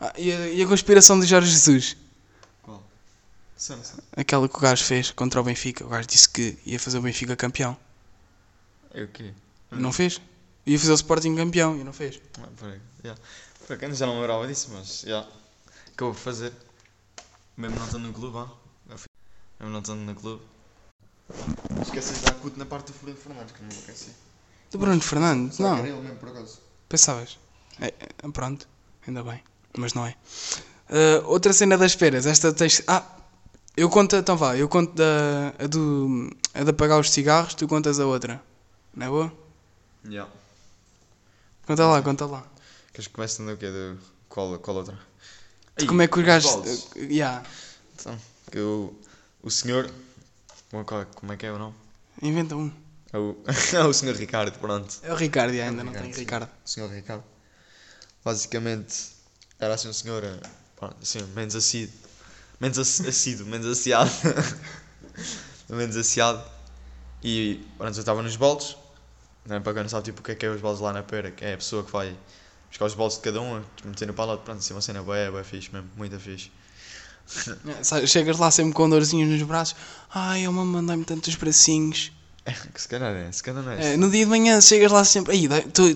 Ah, 0.00 0.12
e, 0.18 0.32
a, 0.32 0.48
e 0.48 0.62
a 0.62 0.66
conspiração 0.66 1.18
de 1.18 1.26
Jorge 1.26 1.50
Jesus? 1.50 1.96
Qual? 2.62 2.82
Sim, 3.56 3.82
sim. 3.82 3.96
Aquela 4.16 4.48
que 4.48 4.56
o 4.56 4.60
gajo 4.60 4.84
fez 4.84 5.10
contra 5.10 5.40
o 5.40 5.44
Benfica. 5.44 5.84
O 5.84 5.88
gajo 5.88 6.06
disse 6.06 6.28
que 6.28 6.58
ia 6.66 6.78
fazer 6.78 6.98
o 6.98 7.02
Benfica 7.02 7.34
campeão. 7.36 7.76
É 8.92 9.04
o 9.04 9.08
quê? 9.08 9.32
Não 9.70 9.92
fez. 9.92 10.20
Ia 10.66 10.78
fazer 10.78 10.92
o 10.92 10.94
Sporting 10.94 11.34
campeão 11.36 11.76
e 11.76 11.84
não 11.84 11.92
fez. 11.92 12.20
Ah, 12.40 12.48
peraí, 12.58 12.80
yeah. 13.02 13.20
Por 13.66 13.74
acaso 13.74 13.94
já 13.94 14.06
não 14.06 14.20
lembrava 14.20 14.46
disso, 14.46 14.70
mas 14.72 15.00
já. 15.06 15.26
Acabou 15.92 16.14
por 16.14 16.20
fazer. 16.20 16.52
Mesmo 17.56 17.76
não 17.78 17.86
estando 17.86 18.06
no 18.06 18.12
clube, 18.12 18.38
ah. 18.38 18.48
Mesmo 19.58 19.72
não 19.72 19.80
estando 19.80 20.00
no 20.00 20.14
clube. 20.14 20.42
Esqueci 21.82 22.14
de 22.14 22.20
dar 22.20 22.34
cuto 22.34 22.58
na 22.58 22.66
parte 22.66 22.92
do 22.92 22.98
Bruno 22.98 23.16
Fernandes, 23.16 23.52
que 23.52 23.62
não 23.62 23.68
me 23.68 23.74
esqueci. 23.74 24.10
Do 24.70 24.78
Bruno 24.78 25.00
Fernandes? 25.00 25.58
Não. 25.58 25.78
era 25.78 25.88
ele 25.88 26.00
mesmo, 26.00 26.16
por 26.16 26.28
acaso. 26.28 26.58
Pensavas? 26.88 27.38
É, 27.80 27.86
é, 27.86 28.28
pronto, 28.32 28.68
ainda 29.06 29.22
bem, 29.22 29.42
mas 29.76 29.94
não 29.94 30.06
é. 30.06 30.14
Ah, 30.88 31.22
outra 31.26 31.52
cena 31.52 31.76
das 31.76 31.94
feiras, 31.94 32.26
esta 32.26 32.52
tens. 32.52 32.82
Ah, 32.86 33.04
eu 33.76 33.88
conto, 33.90 34.16
então 34.16 34.36
vá, 34.36 34.56
eu 34.56 34.68
conto 34.68 34.94
da, 34.94 35.54
a, 35.58 35.66
do, 35.66 36.30
a 36.52 36.62
de 36.62 36.70
apagar 36.70 37.00
os 37.00 37.10
cigarros, 37.10 37.54
tu 37.54 37.66
contas 37.66 37.98
a 37.98 38.06
outra. 38.06 38.40
Não 38.94 39.06
é 39.06 39.10
boa? 39.10 39.32
Yeah. 40.06 40.30
Conta 41.66 41.86
lá, 41.86 42.02
conta 42.02 42.26
lá. 42.26 42.46
Queres 42.92 43.08
que 43.08 43.14
comece 43.14 43.44
do 43.44 43.56
quê? 43.56 43.70
Do... 43.70 43.98
Qual, 44.28 44.58
qual 44.58 44.76
outra? 44.76 44.98
De 45.76 45.86
como 45.86 46.02
é 46.02 46.06
que 46.06 46.18
os 46.18 46.24
gajos. 46.24 46.54
ah, 46.54 46.98
yeah, 46.98 47.42
Então, 47.94 48.16
que 48.52 48.58
o, 48.60 48.94
o 49.42 49.50
senhor. 49.50 49.90
Como, 50.74 50.84
qual- 50.84 51.06
como 51.14 51.32
é 51.32 51.36
que 51.36 51.46
é 51.46 51.52
o 51.52 51.58
nome? 51.58 51.76
inventa 52.20 52.56
um. 52.56 52.68
É 53.12 53.18
o, 53.18 53.36
é 53.80 53.84
o 53.84 53.92
senhor 53.92 54.16
Ricardo, 54.16 54.58
pronto. 54.58 54.92
É 55.02 55.12
o 55.12 55.16
Ricardo, 55.16 55.52
ainda 55.52 55.82
É 55.82 55.84
o 55.84 55.86
não 55.86 55.92
tem 55.92 56.10
Ricardo. 56.10 56.18
Ricardo. 56.18 56.48
O 56.64 56.68
senhor 56.68 56.90
Ricardo. 56.90 57.24
Basicamente, 58.24 58.94
era 59.58 59.74
assim 59.74 59.88
um 59.88 59.92
senhor, 59.92 60.24
eh, 60.24 60.40
pronto, 60.76 60.96
assim, 61.02 61.22
menos 61.34 61.54
assíduo. 61.54 61.94
Menos 62.60 62.78
ass- 62.78 63.00
assíduo, 63.06 63.46
menos 63.46 63.66
asseado. 63.66 64.10
menos 65.68 65.96
asseado. 65.96 66.42
E, 67.22 67.66
pronto, 67.78 67.96
eu 67.96 68.00
estava 68.00 68.22
nos. 68.22 68.36
Não 69.46 69.56
é 69.56 69.60
para 69.60 69.74
quem 69.74 69.82
não 69.82 69.90
sabe 69.90 70.04
tipo, 70.04 70.20
o 70.20 70.24
que 70.24 70.32
é 70.32 70.34
que 70.34 70.46
é 70.46 70.50
os 70.50 70.60
baldes 70.60 70.80
lá 70.80 70.92
na 70.92 71.02
pera, 71.02 71.30
que 71.30 71.44
é 71.44 71.54
a 71.54 71.56
pessoa 71.58 71.84
que 71.84 71.92
vai 71.92 72.16
buscar 72.68 72.86
os 72.86 72.94
baldes 72.94 73.18
de 73.18 73.22
cada 73.24 73.40
um, 73.40 73.62
tipo, 73.76 73.88
meter 73.88 74.06
no 74.06 74.14
palato, 74.14 74.42
pronto, 74.42 74.58
assim, 74.58 74.74
uma 74.74 74.80
cena 74.80 75.02
boa, 75.02 75.30
boa 75.30 75.44
fixe 75.44 75.70
mesmo, 75.72 75.90
muito 75.96 76.18
fixe. 76.18 76.50
Chegas 78.06 78.38
lá 78.38 78.50
sempre 78.50 78.74
com 78.74 78.88
dorzinhos 78.88 79.30
nos 79.30 79.42
braços. 79.42 79.76
Ai, 80.12 80.42
eu 80.42 80.52
me 80.52 80.64
mandei-me 80.64 81.04
tantos 81.04 81.34
bracinhos. 81.34 82.12
É, 82.44 82.52
que 82.72 82.80
se 82.80 82.88
calhar 82.88 83.14
é, 83.14 83.32
se 83.32 83.42
calhar 83.42 83.62
não 83.62 83.72
é. 83.72 83.94
É, 83.94 83.96
no 83.96 84.10
dia 84.10 84.24
de 84.24 84.30
manhã 84.30 84.60
chegas 84.60 84.92
lá 84.92 85.04
sempre. 85.04 85.32
Aí, 85.32 85.48
tu, 85.72 85.94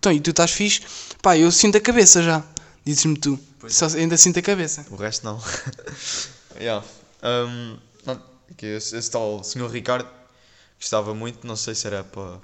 tu, 0.00 0.12
e 0.12 0.20
tu 0.20 0.30
estás 0.30 0.50
fixe? 0.50 0.82
Pá, 1.20 1.36
eu 1.36 1.50
sinto 1.50 1.76
a 1.76 1.80
cabeça 1.80 2.22
já. 2.22 2.42
Dizes-me 2.84 3.16
tu. 3.16 3.38
Pois 3.58 3.74
Só, 3.74 3.86
ainda 3.86 4.16
sinto 4.16 4.38
a 4.38 4.42
cabeça. 4.42 4.84
O 4.90 4.96
resto 4.96 5.24
não. 5.24 5.40
yeah. 6.58 6.84
um, 7.22 7.78
não, 8.04 8.20
que 8.56 8.66
esse, 8.66 8.96
esse 8.96 9.10
tal 9.10 9.42
senhor 9.44 9.70
Ricardo 9.70 10.08
gostava 10.78 11.14
muito, 11.14 11.46
não 11.46 11.54
sei 11.54 11.74
se 11.76 11.86
era 11.86 12.02
para, 12.02 12.40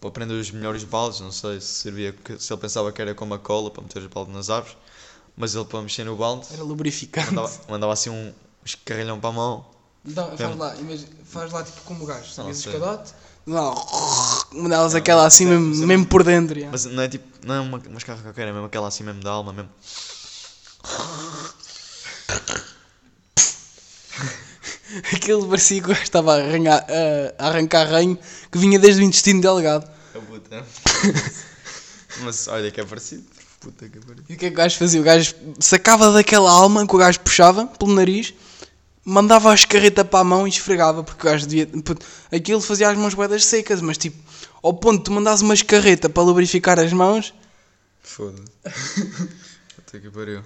para 0.00 0.08
aprender 0.08 0.32
os 0.34 0.50
melhores 0.50 0.84
baldes, 0.84 1.20
não 1.20 1.30
sei 1.30 1.60
se 1.60 1.66
servia, 1.66 2.14
se 2.38 2.50
ele 2.50 2.60
pensava 2.60 2.90
que 2.90 3.02
era 3.02 3.14
como 3.14 3.34
a 3.34 3.38
cola 3.38 3.70
para 3.70 3.82
meter 3.82 3.98
os 3.98 4.06
baldes 4.06 4.34
nas 4.34 4.48
árvores, 4.48 4.76
mas 5.36 5.54
ele 5.54 5.64
para 5.64 5.82
mexer 5.82 6.04
no 6.04 6.16
balde 6.16 6.46
Era 6.52 6.62
lubrificante. 6.62 7.32
mandava, 7.32 7.60
mandava 7.68 7.92
assim 7.92 8.10
um 8.10 8.32
escarrilhão 8.64 9.18
para 9.20 9.30
a 9.30 9.32
mão. 9.32 9.66
Dá- 10.04 10.26
faz, 10.28 10.40
Mesmo. 10.40 10.56
lá, 10.58 10.76
imagina, 10.76 11.08
faz 11.24 11.52
lá 11.52 11.62
tipo 11.64 11.80
como 11.82 12.04
o 12.04 12.06
gajo. 12.06 12.30
Sei. 12.30 12.48
escadote? 12.50 13.12
Não, 13.46 13.74
mandalas 14.52 14.94
aquela 14.94 15.26
assim 15.26 15.44
mesmo, 15.46 15.82
é- 15.82 15.86
mesmo 15.86 16.06
por 16.06 16.22
dentro. 16.24 16.58
já. 16.58 16.70
Mas 16.70 16.84
não 16.86 17.02
é 17.02 17.08
tipo, 17.08 17.26
não 17.46 17.54
é 17.54 17.60
uma, 17.60 17.78
uma 17.78 17.98
escarra 17.98 18.22
qualquer, 18.22 18.48
é 18.48 18.52
mesmo 18.52 18.66
aquela 18.66 18.88
assim 18.88 19.04
mesmo 19.04 19.22
da 19.22 19.30
alma 19.30 19.52
mesmo. 19.52 19.70
Aquele 25.12 25.44
parecia 25.46 25.80
que 25.80 25.86
o 25.86 25.88
gajo 25.88 26.02
estava 26.02 26.34
a, 26.34 26.38
arranhar, 26.40 26.86
a 27.38 27.48
arrancar 27.48 27.88
ranho 27.88 28.18
que 28.50 28.58
vinha 28.58 28.78
desde 28.78 29.02
o 29.02 29.04
intestino 29.04 29.40
delgado. 29.40 29.88
A 30.14 30.18
puta. 30.20 30.64
mas 32.22 32.46
olha 32.48 32.70
que 32.70 32.80
é 32.80 32.84
parecido. 32.84 33.24
Puta 33.64 33.88
que 33.88 33.98
pariu. 33.98 34.24
E 34.28 34.34
o 34.34 34.36
que 34.36 34.46
é 34.46 34.48
que 34.48 34.54
o 34.54 34.56
gajo 34.56 34.78
fazia? 34.78 35.00
O 35.00 35.04
gajo 35.04 35.34
sacava 35.58 36.12
daquela 36.12 36.50
alma 36.50 36.86
que 36.86 36.94
o 36.94 36.98
gajo 36.98 37.18
puxava 37.20 37.66
pelo 37.66 37.94
nariz, 37.94 38.34
mandava 39.04 39.50
a 39.50 39.54
escarreta 39.54 40.04
para 40.04 40.20
a 40.20 40.24
mão 40.24 40.46
e 40.46 40.50
esfregava, 40.50 41.02
porque 41.02 41.26
o 41.26 41.30
gajo 41.30 41.46
devia. 41.46 41.66
puto, 41.66 42.04
Aquilo 42.30 42.60
fazia 42.60 42.88
as 42.88 42.96
mãos 42.96 43.14
boedas 43.14 43.44
secas, 43.44 43.80
mas 43.80 43.98
tipo, 43.98 44.16
ao 44.62 44.74
ponto 44.74 44.98
de 44.98 45.04
tu 45.04 45.12
mandares 45.12 45.40
uma 45.40 45.54
escarreta 45.54 46.08
para 46.08 46.22
lubrificar 46.22 46.78
as 46.78 46.92
mãos, 46.92 47.34
Foda-se. 48.04 48.44
Puta 49.74 49.98
que 49.98 50.10
pariu. 50.10 50.42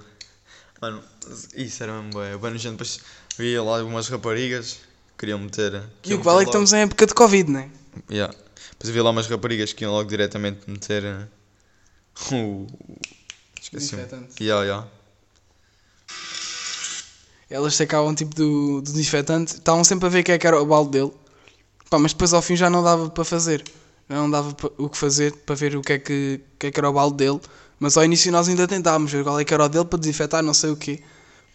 Mano, 0.81 1.03
isso 1.55 1.83
era 1.83 1.93
mesmo 1.93 2.11
bué. 2.13 2.39
Bem, 2.39 2.57
gente, 2.57 2.73
depois 2.73 3.01
via 3.37 3.63
lá 3.63 3.83
umas 3.83 4.09
raparigas 4.09 4.75
que 4.75 5.19
queriam 5.19 5.41
meter. 5.41 5.75
e 5.75 5.81
queriam 6.03 6.19
o 6.19 6.23
que 6.23 6.25
vale 6.25 6.39
é 6.39 6.45
que 6.45 6.51
estamos 6.51 6.73
em 6.73 6.83
época 6.83 7.07
de 7.07 7.15
Covid, 7.15 7.51
não 7.51 7.61
é? 7.61 7.69
Yeah. 8.09 8.33
Depois 8.71 8.91
havia 8.91 9.03
lá 9.03 9.11
umas 9.11 9.27
raparigas 9.27 9.73
que 9.73 9.85
iam 9.85 9.93
logo 9.93 10.09
diretamente 10.09 10.71
meter 10.71 11.05
eh, 11.05 11.27
o. 12.33 12.67
Esqueci. 13.61 13.97
Desinfetante. 13.97 14.43
Yeah, 14.43 14.65
yeah. 14.65 14.89
Elas 17.51 17.75
sacavam 17.75 18.15
tipo 18.15 18.35
do, 18.35 18.83
do 18.83 18.93
desinfetante, 18.93 19.55
estavam 19.55 19.83
sempre 19.83 20.07
a 20.07 20.11
ver 20.11 20.23
quem 20.23 20.35
é 20.35 20.39
que 20.39 20.47
era 20.47 20.61
o 20.61 20.67
balde 20.67 20.91
dele, 20.91 21.13
Pá, 21.91 21.99
mas 21.99 22.13
depois 22.13 22.35
ao 22.35 22.43
fim 22.43 22.55
já 22.55 22.69
não 22.69 22.83
dava 22.83 23.09
para 23.09 23.25
fazer. 23.25 23.65
Já 24.09 24.17
não 24.17 24.31
dava 24.31 24.55
o 24.77 24.89
que 24.89 24.97
fazer 24.97 25.33
para 25.33 25.55
ver 25.55 25.77
o 25.77 25.83
que 25.83 25.95
é 25.95 25.99
que, 25.99 26.41
que, 26.59 26.67
é 26.67 26.71
que 26.71 26.81
era 26.81 26.89
o 26.89 26.93
balde 26.93 27.17
dele. 27.17 27.41
Mas 27.81 27.97
ao 27.97 28.05
início 28.05 28.31
nós 28.33 28.49
ainda 28.49 28.67
tentávamos 28.67 29.11
ver 29.11 29.23
qual 29.23 29.39
é 29.41 29.45
que 29.45 29.55
era 29.55 29.65
o 29.65 29.69
dele 29.69 29.85
para 29.85 29.99
desinfetar 29.99 30.43
não 30.43 30.55
sei 30.55 30.71
o 30.71 30.77
quê. 30.77 31.03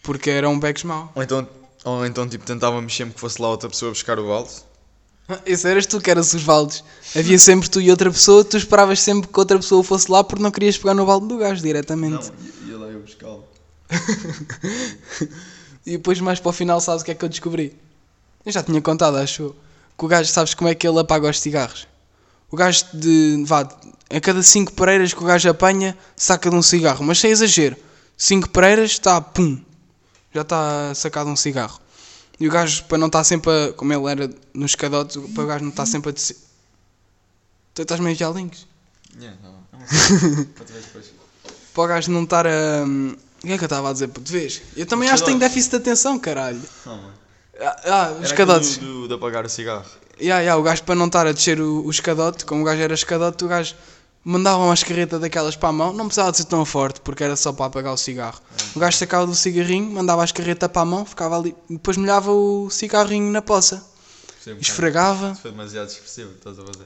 Porque 0.02 0.30
era 0.30 0.48
um 0.48 0.58
bags 0.58 0.84
mau. 0.84 1.12
Ou 1.14 1.22
então, 1.22 1.48
ou 1.84 2.04
então 2.04 2.28
tipo, 2.28 2.44
tentávamos 2.44 2.94
sempre 2.94 3.14
que 3.14 3.20
fosse 3.20 3.40
lá 3.40 3.48
outra 3.48 3.68
pessoa 3.68 3.92
buscar 3.92 4.18
o 4.18 4.26
balde. 4.26 4.50
Esse 5.46 5.68
eras 5.68 5.86
tu 5.86 6.00
que 6.00 6.10
eras 6.10 6.32
os 6.34 6.42
baldes. 6.42 6.84
Havia 7.16 7.38
sempre 7.38 7.68
tu 7.68 7.80
e 7.80 7.90
outra 7.90 8.10
pessoa, 8.10 8.44
tu 8.44 8.56
esperavas 8.56 9.00
sempre 9.00 9.28
que 9.30 9.38
outra 9.38 9.58
pessoa 9.58 9.82
fosse 9.82 10.10
lá 10.10 10.22
porque 10.22 10.42
não 10.42 10.50
querias 10.50 10.76
pegar 10.76 10.94
no 10.94 11.06
balde 11.06 11.28
do 11.28 11.38
gajo 11.38 11.62
diretamente. 11.62 12.30
ia, 12.66 12.72
ia 12.72 12.78
lá 12.78 12.86
eu 12.86 13.00
buscá-lo. 13.00 13.44
E 15.86 15.92
depois 15.92 16.18
mais 16.20 16.40
para 16.40 16.48
o 16.48 16.52
final 16.52 16.80
sabes 16.80 17.02
o 17.02 17.04
que 17.04 17.10
é 17.10 17.14
que 17.14 17.24
eu 17.24 17.28
descobri? 17.28 17.76
Eu 18.44 18.50
já 18.50 18.62
tinha 18.62 18.80
contado, 18.80 19.16
acho 19.18 19.54
que 19.98 20.04
o 20.04 20.08
gajo, 20.08 20.30
sabes 20.30 20.54
como 20.54 20.68
é 20.68 20.74
que 20.74 20.88
ele 20.88 20.98
apaga 20.98 21.28
os 21.28 21.40
cigarros? 21.40 21.86
O 22.50 22.56
gajo 22.56 22.86
de, 22.94 23.44
vá, 23.46 23.68
a 24.08 24.20
cada 24.20 24.42
5 24.42 24.72
pereiras 24.72 25.12
que 25.12 25.22
o 25.22 25.26
gajo 25.26 25.48
apanha, 25.48 25.96
saca 26.16 26.48
de 26.48 26.56
um 26.56 26.62
cigarro, 26.62 27.04
mas 27.04 27.18
sem 27.18 27.30
exagero. 27.30 27.76
5 28.16 28.48
pereiras, 28.48 28.92
está, 28.92 29.20
pum, 29.20 29.60
já 30.32 30.40
está 30.42 30.94
sacado 30.94 31.28
um 31.28 31.36
cigarro. 31.36 31.78
E 32.38 32.48
o 32.48 32.50
gajo, 32.50 32.84
para 32.84 32.98
não 32.98 33.06
estar 33.06 33.24
sempre 33.24 33.50
a, 33.50 33.72
como 33.72 33.92
ele 33.92 34.10
era 34.10 34.30
nos 34.52 34.72
escadotes, 34.72 35.16
para 35.32 35.44
o 35.44 35.46
gajo 35.46 35.64
não 35.64 35.70
estar 35.70 35.86
sempre 35.86 36.10
a 36.10 36.12
descer. 36.12 36.36
Tu 37.74 37.82
estás 37.82 38.00
meio 38.00 38.16
a 38.28 38.30
links? 38.30 38.66
Yeah, 39.20 39.38
não. 39.42 39.52
não 39.78 40.46
Para 41.72 41.82
o 41.82 41.86
gajo 41.86 42.10
não 42.10 42.24
estar 42.24 42.46
a. 42.46 42.84
O 43.42 43.46
que 43.46 43.52
é 43.52 43.58
que 43.58 43.64
eu 43.64 43.66
estava 43.66 43.90
a 43.90 43.92
dizer? 43.92 44.08
Puto, 44.08 44.32
vês? 44.32 44.62
Eu 44.76 44.86
também 44.86 45.08
acho 45.10 45.22
que 45.22 45.28
tenho 45.28 45.38
déficit 45.38 45.70
de 45.70 45.76
atenção, 45.76 46.18
caralho. 46.18 46.60
Não, 46.86 46.96
mano. 46.96 47.14
Ah, 47.60 47.80
ah 47.84 48.10
os 48.12 48.16
Era 48.16 48.26
escadotes. 48.26 48.76
aquilo 48.76 48.92
Do, 48.92 49.00
do, 49.02 49.08
de 49.08 49.14
apagar 49.14 49.44
o 49.44 49.48
cigarro. 49.48 49.84
Ya, 50.20 50.40
ya, 50.40 50.56
o 50.56 50.62
gajo 50.62 50.82
para 50.84 50.94
não 50.94 51.06
estar 51.06 51.26
a 51.26 51.32
descer 51.32 51.60
o, 51.60 51.84
o 51.84 51.90
escadote, 51.90 52.44
como 52.44 52.62
o 52.62 52.64
gajo 52.64 52.80
era 52.80 52.94
escadote, 52.94 53.44
o 53.44 53.48
gajo 53.48 53.74
mandava 54.24 54.62
uma 54.64 54.72
escarreta 54.74 55.18
daquelas 55.18 55.54
para 55.56 55.68
a 55.68 55.72
mão, 55.72 55.92
não 55.92 56.06
precisava 56.06 56.30
de 56.30 56.38
ser 56.38 56.44
tão 56.44 56.64
forte, 56.64 57.00
porque 57.00 57.22
era 57.22 57.36
só 57.36 57.52
para 57.52 57.66
apagar 57.66 57.92
o 57.92 57.96
cigarro. 57.96 58.40
O 58.74 58.78
gajo 58.78 58.96
sacava 58.96 59.26
do 59.26 59.34
cigarrinho, 59.34 59.90
mandava 59.90 60.22
a 60.22 60.24
escarreta 60.24 60.68
para 60.68 60.82
a 60.82 60.84
mão, 60.84 61.04
ficava 61.04 61.36
ali, 61.38 61.54
depois 61.68 61.96
molhava 61.96 62.30
o 62.32 62.68
cigarrinho 62.70 63.30
na 63.30 63.42
poça, 63.42 63.84
esfregava, 64.60 65.34
Foi 65.34 65.50
demasiado 65.50 65.88
expressivo, 65.88 66.30
estás 66.36 66.58
a 66.58 66.62
fazer. 66.64 66.84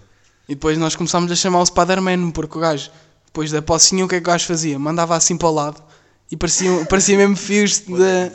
e 0.48 0.54
depois 0.54 0.76
nós 0.78 0.94
começámos 0.96 1.30
a 1.30 1.36
chamar 1.36 1.60
o 1.60 1.66
Spider-Man, 1.66 2.30
porque 2.32 2.58
o 2.58 2.60
gajo, 2.60 2.90
depois 3.26 3.50
da 3.50 3.62
pocinha, 3.62 4.04
o 4.04 4.08
que 4.08 4.16
é 4.16 4.18
que 4.20 4.24
o 4.24 4.32
gajo 4.32 4.46
fazia? 4.46 4.78
Mandava 4.78 5.14
assim 5.16 5.36
para 5.36 5.48
o 5.48 5.52
lado, 5.54 5.82
e 6.30 6.36
parecia, 6.36 6.84
parecia 6.86 7.16
mesmo 7.16 7.36
fios 7.36 7.78
de... 7.80 8.32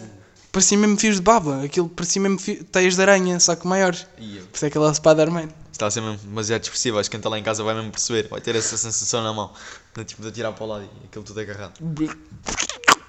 Parecia 0.51 0.77
mesmo 0.77 0.95
fios 0.99 1.15
de 1.15 1.21
baba, 1.23 1.63
aquilo 1.63 1.89
parecia 1.89 2.21
mesmo 2.21 2.37
fio- 2.37 2.63
teias 2.65 2.95
de 2.95 3.01
aranha, 3.01 3.39
só 3.39 3.55
que 3.55 3.65
maiores. 3.65 4.05
Por 4.45 4.55
isso 4.55 4.65
é 4.67 4.69
que 4.69 4.77
ele 4.77 4.85
é 4.85 4.87
o 4.87 4.93
Spider-Man. 4.93 5.49
Está 5.73 5.87
a 5.87 5.91
ser 5.91 6.01
mesmo 6.01 6.17
demasiado 6.17 6.61
expressivo, 6.61 6.99
acho 6.99 7.09
que 7.09 7.15
quem 7.15 7.19
está 7.19 7.29
lá 7.29 7.39
em 7.39 7.43
casa 7.43 7.63
vai 7.63 7.73
mesmo 7.73 7.91
perceber, 7.91 8.27
vai 8.29 8.39
ter 8.39 8.55
essa 8.55 8.77
sensação 8.77 9.23
na 9.23 9.33
mão, 9.33 9.51
de, 9.95 10.05
tipo 10.05 10.21
de 10.21 10.27
atirar 10.27 10.53
para 10.53 10.63
o 10.63 10.67
lado 10.67 10.83
e 10.83 11.05
aquilo 11.07 11.25
tudo 11.25 11.39
agarrado. 11.39 11.73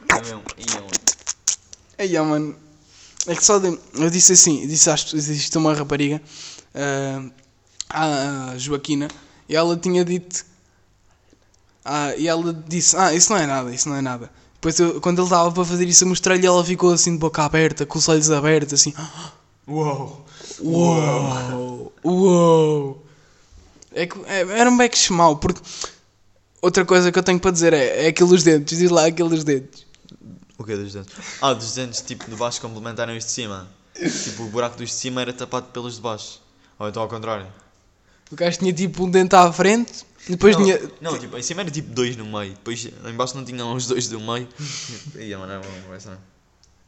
É 0.08 0.20
mesmo, 0.22 0.42
e 0.56 0.76
eu. 0.76 0.86
Ei, 1.98 2.16
ó, 2.16 2.24
mano. 2.24 2.56
É 3.26 3.34
que 3.34 3.44
só 3.44 3.58
de... 3.58 3.78
Eu 3.94 4.10
disse 4.10 4.32
assim, 4.32 4.62
eu 4.62 4.68
disse 4.68 4.90
às 4.90 5.04
pessoas, 5.04 5.28
existe 5.28 5.56
uma 5.56 5.74
rapariga, 5.74 6.20
ah, 6.74 8.50
a 8.50 8.58
Joaquina, 8.58 9.08
e 9.46 9.54
ela 9.54 9.76
tinha 9.76 10.04
dito. 10.04 10.44
Ah, 11.84 12.14
e 12.16 12.26
ela 12.26 12.52
disse, 12.66 12.96
ah, 12.96 13.12
isso 13.12 13.30
não 13.30 13.38
é 13.38 13.46
nada, 13.46 13.74
isso 13.74 13.88
não 13.88 13.96
é 13.96 14.00
nada. 14.00 14.30
Depois 14.54 14.78
eu, 14.78 15.00
quando 15.02 15.18
ele 15.18 15.26
estava 15.26 15.52
para 15.52 15.64
fazer 15.64 15.86
isso, 15.86 16.04
eu 16.04 16.08
mostrei-lhe 16.08 16.46
ela 16.46 16.64
ficou 16.64 16.92
assim 16.92 17.12
de 17.12 17.18
boca 17.18 17.42
aberta, 17.42 17.84
com 17.84 17.98
os 17.98 18.08
olhos 18.08 18.30
abertos, 18.30 18.80
assim. 18.80 18.94
Uou! 19.68 20.24
Uou! 20.60 21.92
Uou! 22.04 23.06
É 23.92 24.06
que, 24.06 24.18
é, 24.26 24.40
era 24.40 24.70
um 24.70 24.76
beck 24.76 25.12
mau, 25.12 25.36
porque. 25.36 25.60
Outra 26.60 26.84
coisa 26.84 27.12
que 27.12 27.18
eu 27.18 27.22
tenho 27.22 27.38
para 27.38 27.50
dizer 27.50 27.74
é, 27.74 28.06
é 28.06 28.08
aqueles 28.08 28.42
dentes, 28.42 28.78
diz 28.78 28.90
lá 28.90 29.06
aqueles 29.06 29.44
dentes. 29.44 29.84
O 30.56 30.64
que 30.64 30.76
dos 30.76 30.94
dentes? 30.94 31.12
Ah, 31.42 31.52
dos 31.52 31.74
dentes 31.74 32.00
tipo 32.00 32.30
de 32.30 32.36
baixo 32.36 32.60
complementaram 32.60 33.14
os 33.16 33.24
de 33.24 33.30
cima. 33.30 33.68
Tipo, 33.94 34.44
o 34.44 34.48
buraco 34.48 34.76
dos 34.78 34.88
de 34.88 34.94
cima 34.94 35.20
era 35.20 35.32
tapado 35.32 35.66
pelos 35.66 35.96
de 35.96 36.00
baixo. 36.00 36.40
Ou 36.78 36.88
então 36.88 37.02
ao 37.02 37.08
contrário. 37.08 37.46
O 38.30 38.36
gajo 38.36 38.58
tinha 38.58 38.72
tipo 38.72 39.04
um 39.04 39.10
dente 39.10 39.36
à 39.36 39.52
frente, 39.52 40.04
depois 40.28 40.56
não, 40.56 40.64
tinha. 40.64 40.80
não, 41.00 41.18
tipo, 41.18 41.36
em 41.36 41.42
cima 41.42 41.60
era 41.60 41.70
tipo 41.70 41.90
dois 41.92 42.16
no 42.16 42.24
meio. 42.24 42.52
Depois 42.52 42.86
em 42.86 43.12
baixo 43.14 43.36
não 43.36 43.44
tinham 43.44 43.74
os 43.74 43.86
dois 43.86 44.08
do 44.08 44.18
meio. 44.20 44.48
Ia, 45.16 45.38
mano, 45.38 45.60
não, 45.88 46.00
ser. 46.00 46.16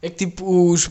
É 0.01 0.09
que 0.09 0.25
tipo 0.25 0.71
os. 0.71 0.89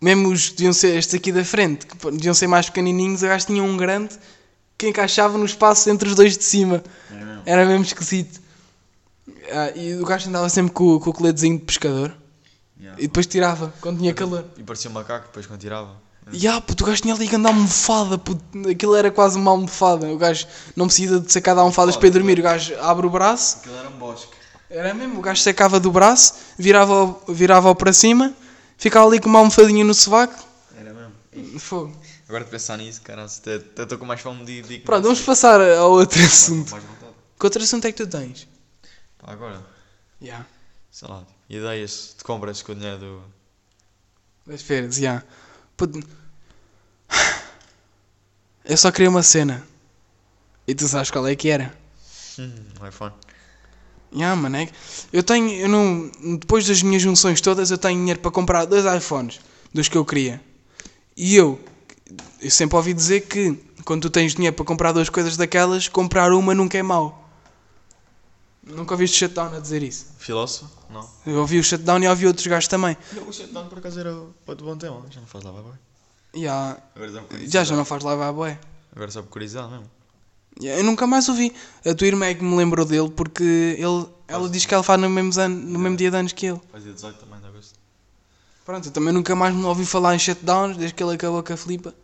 Mesmo 0.00 0.28
os 0.28 0.50
deviam 0.50 0.72
ser 0.72 0.96
estes 0.96 1.14
aqui 1.14 1.32
da 1.32 1.44
frente, 1.44 1.86
que 1.86 2.10
deviam 2.10 2.34
ser 2.34 2.46
mais 2.46 2.66
pequenininhos, 2.66 3.22
o 3.22 3.26
gajo 3.26 3.46
tinha 3.46 3.62
um 3.62 3.76
grande 3.76 4.14
que 4.76 4.88
encaixava 4.88 5.38
no 5.38 5.44
espaço 5.44 5.88
entre 5.88 6.08
os 6.08 6.14
dois 6.14 6.36
de 6.36 6.44
cima. 6.44 6.82
É. 7.10 7.52
Era 7.52 7.64
mesmo 7.66 7.84
esquisito. 7.84 8.40
Ah, 9.50 9.70
e 9.74 9.94
o 9.94 10.04
gajo 10.04 10.28
andava 10.28 10.48
sempre 10.48 10.72
com, 10.72 10.98
com 10.98 11.10
o 11.10 11.12
coletezinho 11.12 11.58
de 11.58 11.64
pescador 11.64 12.14
Yeah. 12.76 13.00
e 13.00 13.06
depois 13.06 13.26
tirava 13.26 13.72
quando 13.80 13.98
tinha 13.98 14.12
calor. 14.12 14.44
E 14.58 14.62
parecia 14.62 14.90
um 14.90 14.94
macaco 14.94 15.26
depois 15.28 15.46
quando 15.46 15.60
tirava. 15.60 15.90
E 16.32 16.46
ah, 16.46 16.60
puto, 16.60 16.84
o 16.84 16.86
gajo 16.86 17.00
tinha 17.00 17.14
ali 17.14 17.28
que 17.28 17.36
andar 17.36 17.50
almofada, 17.50 18.18
puto. 18.18 18.42
aquilo 18.68 18.94
era 18.94 19.10
quase 19.10 19.38
uma 19.38 19.50
almofada. 19.52 20.06
O 20.08 20.18
gajo 20.18 20.46
não 20.76 20.86
precisa 20.86 21.20
de 21.20 21.32
sacar 21.32 21.54
de 21.54 21.60
almofadas 21.60 21.96
para 21.96 22.08
ir 22.08 22.10
dormir, 22.10 22.38
o 22.38 22.42
gajo 22.42 22.74
abre 22.80 23.06
o 23.06 23.10
braço, 23.10 23.58
Aquilo 23.58 23.76
era 23.76 23.88
um 23.88 23.92
bosque. 23.92 24.32
era 24.68 24.92
mesmo, 24.92 25.18
o 25.18 25.22
gajo 25.22 25.40
sacava 25.40 25.78
do 25.80 25.90
braço, 25.90 26.34
virava-o 26.58 27.20
virava 27.32 27.74
para 27.74 27.92
cima, 27.92 28.34
ficava 28.76 29.06
ali 29.06 29.20
com 29.20 29.28
uma 29.28 29.38
almofadinha 29.40 29.84
no 29.84 29.94
sovaco. 29.94 30.42
Era 30.76 30.92
mesmo. 30.92 31.58
Fogo. 31.58 31.96
Agora 32.28 32.44
de 32.44 32.50
pensar 32.50 32.76
nisso, 32.78 33.00
até 33.04 33.82
estou 33.82 33.98
com 33.98 34.04
mais 34.06 34.20
fome 34.20 34.44
de 34.44 34.62
de- 34.62 34.78
Pronto, 34.80 35.02
vamos 35.04 35.20
passar 35.20 35.60
ao 35.60 35.90
outro 35.92 36.22
assunto. 36.24 36.70
mais 36.70 36.84
vontade. 36.84 37.12
Que 37.38 37.46
outro 37.46 37.62
assunto 37.62 37.84
é 37.86 37.92
que 37.92 38.04
tu 38.04 38.06
tens? 38.08 38.46
Pá, 39.18 39.32
agora, 39.32 39.62
Yeah. 40.22 40.46
sei 40.90 41.08
lá, 41.08 41.24
ideias 41.50 42.14
de 42.16 42.24
compras 42.24 42.62
com 42.62 42.72
o 42.72 42.74
dinheiro 42.74 42.98
do. 42.98 43.22
Das 44.46 44.62
feiras, 44.62 44.94
já. 44.96 45.22
Puto. 45.76 46.00
Eu 48.64 48.76
só 48.76 48.90
queria 48.90 49.10
uma 49.10 49.22
cena. 49.22 49.62
E 50.66 50.74
tu 50.74 50.88
sabes 50.88 51.10
qual 51.10 51.26
é 51.26 51.36
que 51.36 51.48
era? 51.50 51.76
Hum, 52.38 52.52
um 52.80 52.86
iPhone. 52.86 53.12
Ya, 54.14 54.34
mano, 54.36 54.56
é 54.56 54.66
que 54.66 54.72
eu 55.12 55.22
tenho, 55.22 55.50
eu 55.50 55.68
não, 55.68 56.10
depois 56.38 56.66
das 56.66 56.82
minhas 56.82 57.02
junções 57.02 57.40
todas, 57.40 57.70
eu 57.70 57.78
tenho 57.78 57.98
dinheiro 57.98 58.20
para 58.20 58.30
comprar 58.30 58.64
dois 58.64 58.84
iPhones, 58.84 59.40
dos 59.72 59.88
que 59.88 59.96
eu 59.98 60.04
queria. 60.04 60.40
E 61.16 61.34
eu, 61.34 61.58
eu 62.40 62.50
sempre 62.50 62.76
ouvi 62.76 62.94
dizer 62.94 63.22
que 63.22 63.58
quando 63.84 64.02
tu 64.02 64.10
tens 64.10 64.34
dinheiro 64.34 64.54
para 64.54 64.64
comprar 64.64 64.92
duas 64.92 65.08
coisas 65.08 65.36
daquelas, 65.36 65.88
comprar 65.88 66.32
uma 66.32 66.54
nunca 66.54 66.78
é 66.78 66.82
mau. 66.82 67.28
Nunca 68.62 68.94
ouviste 68.94 69.16
o 69.16 69.18
Shutdown 69.18 69.56
a 69.56 69.60
dizer 69.60 69.82
isso. 69.82 70.06
Filósofo? 70.18 70.70
Não. 70.88 71.08
Eu 71.26 71.40
ouvi 71.40 71.58
o 71.58 71.64
Shutdown 71.64 72.02
e 72.02 72.08
ouvi 72.08 72.26
outros 72.26 72.46
gajos 72.46 72.68
também. 72.68 72.96
Não, 73.12 73.28
o 73.28 73.32
shutdown 73.32 73.68
por 73.68 73.78
acaso 73.78 74.00
era 74.00 74.14
outro 74.46 74.64
bom 74.64 74.76
tema, 74.76 75.02
já 75.10 75.20
não 75.20 75.26
faz 75.26 75.44
lá, 75.44 75.50
vai, 75.50 75.62
vai. 75.62 75.72
Agora 76.94 77.12
já, 77.12 77.22
já 77.46 77.64
já 77.64 77.76
não 77.76 77.84
faz 77.84 78.02
live 78.02 78.22
à 78.22 78.32
boé. 78.32 78.58
Agora 78.94 79.10
só 79.10 79.22
por 79.22 79.28
curiosidade 79.28 79.70
mesmo. 79.70 79.90
Eu 80.60 80.84
nunca 80.84 81.06
mais 81.06 81.28
ouvi. 81.28 81.52
A 81.84 81.94
tua 81.94 82.06
irmã 82.06 82.26
é 82.26 82.34
que 82.34 82.44
me 82.44 82.56
lembrou 82.56 82.86
dele 82.86 83.10
porque 83.10 83.42
ele, 83.42 84.06
ela 84.28 84.48
diz 84.48 84.64
que 84.64 84.74
ela 84.74 84.82
faz 84.82 85.00
no 85.00 85.10
mesmo, 85.10 85.40
ano, 85.40 85.56
no 85.56 85.78
mesmo 85.78 85.96
dia 85.96 86.10
de 86.10 86.16
anos 86.16 86.32
que 86.32 86.46
ele. 86.46 86.60
Fazia 86.70 86.92
18 86.92 87.18
também 87.18 87.40
de 87.40 87.46
agosto. 87.46 87.78
Pronto, 88.64 88.88
eu 88.88 88.92
também 88.92 89.12
nunca 89.12 89.34
mais 89.34 89.54
me 89.54 89.64
ouvi 89.64 89.84
falar 89.84 90.14
em 90.14 90.18
shutdowns 90.18 90.76
desde 90.76 90.94
que 90.94 91.02
ele 91.02 91.14
acabou 91.14 91.42
com 91.42 91.52
a 91.52 91.56
flipa. 91.56 91.94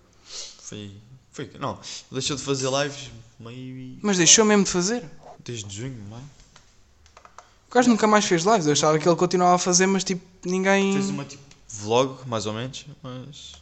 Foi. 0.62 0.92
Foi. 1.32 1.50
Não, 1.58 1.78
deixou 2.10 2.36
de 2.36 2.42
fazer 2.42 2.68
lives 2.70 3.10
meio. 3.38 3.98
Mas 4.02 4.18
deixou 4.18 4.44
mesmo 4.44 4.64
de 4.64 4.70
fazer. 4.70 5.08
Desde 5.44 5.74
junho, 5.74 5.96
não 6.10 6.18
O 6.18 7.74
gajo 7.74 7.88
nunca 7.88 8.06
mais 8.06 8.24
fez 8.24 8.42
lives. 8.42 8.66
Eu 8.66 8.72
achava 8.72 8.98
que 8.98 9.08
ele 9.08 9.16
continuava 9.16 9.54
a 9.54 9.58
fazer, 9.58 9.86
mas 9.86 10.04
tipo, 10.04 10.22
ninguém. 10.44 10.92
Fez 10.92 11.08
uma 11.08 11.24
tipo 11.24 11.42
vlog, 11.68 12.28
mais 12.28 12.46
ou 12.46 12.52
menos, 12.52 12.84
mas. 13.02 13.52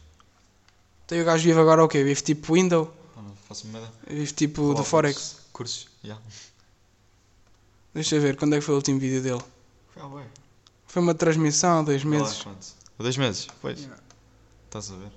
Tem 1.07 1.21
o 1.21 1.25
gajo 1.25 1.43
vive 1.43 1.59
agora 1.59 1.83
o 1.83 1.87
quê? 1.87 2.03
Vive 2.03 2.21
tipo 2.21 2.53
window? 2.53 2.93
Pá, 3.19 3.23
não 3.23 3.35
faço. 3.35 3.67
Vive 4.07 4.31
tipo 4.31 4.73
do 4.73 4.83
Forex. 4.83 5.37
Cursos, 5.51 5.87
já. 6.03 6.17
Deixa 7.93 8.15
eu 8.15 8.21
ver, 8.21 8.37
quando 8.37 8.55
é 8.55 8.59
que 8.59 8.65
foi 8.65 8.73
o 8.73 8.77
último 8.77 8.99
vídeo 8.99 9.21
dele? 9.21 9.43
Foi, 9.93 10.03
ué. 10.03 10.25
Foi 10.87 11.01
uma 11.01 11.13
transmissão 11.13 11.79
há 11.79 11.81
dois 11.81 12.03
lá 12.03 12.09
meses. 12.09 12.41
quanto. 12.41 12.65
Há 12.97 13.03
dois 13.03 13.17
meses, 13.17 13.47
pois. 13.61 13.79
Yeah. 13.79 14.01
Estás 14.65 14.91
a 14.91 14.95
ver? 14.95 15.11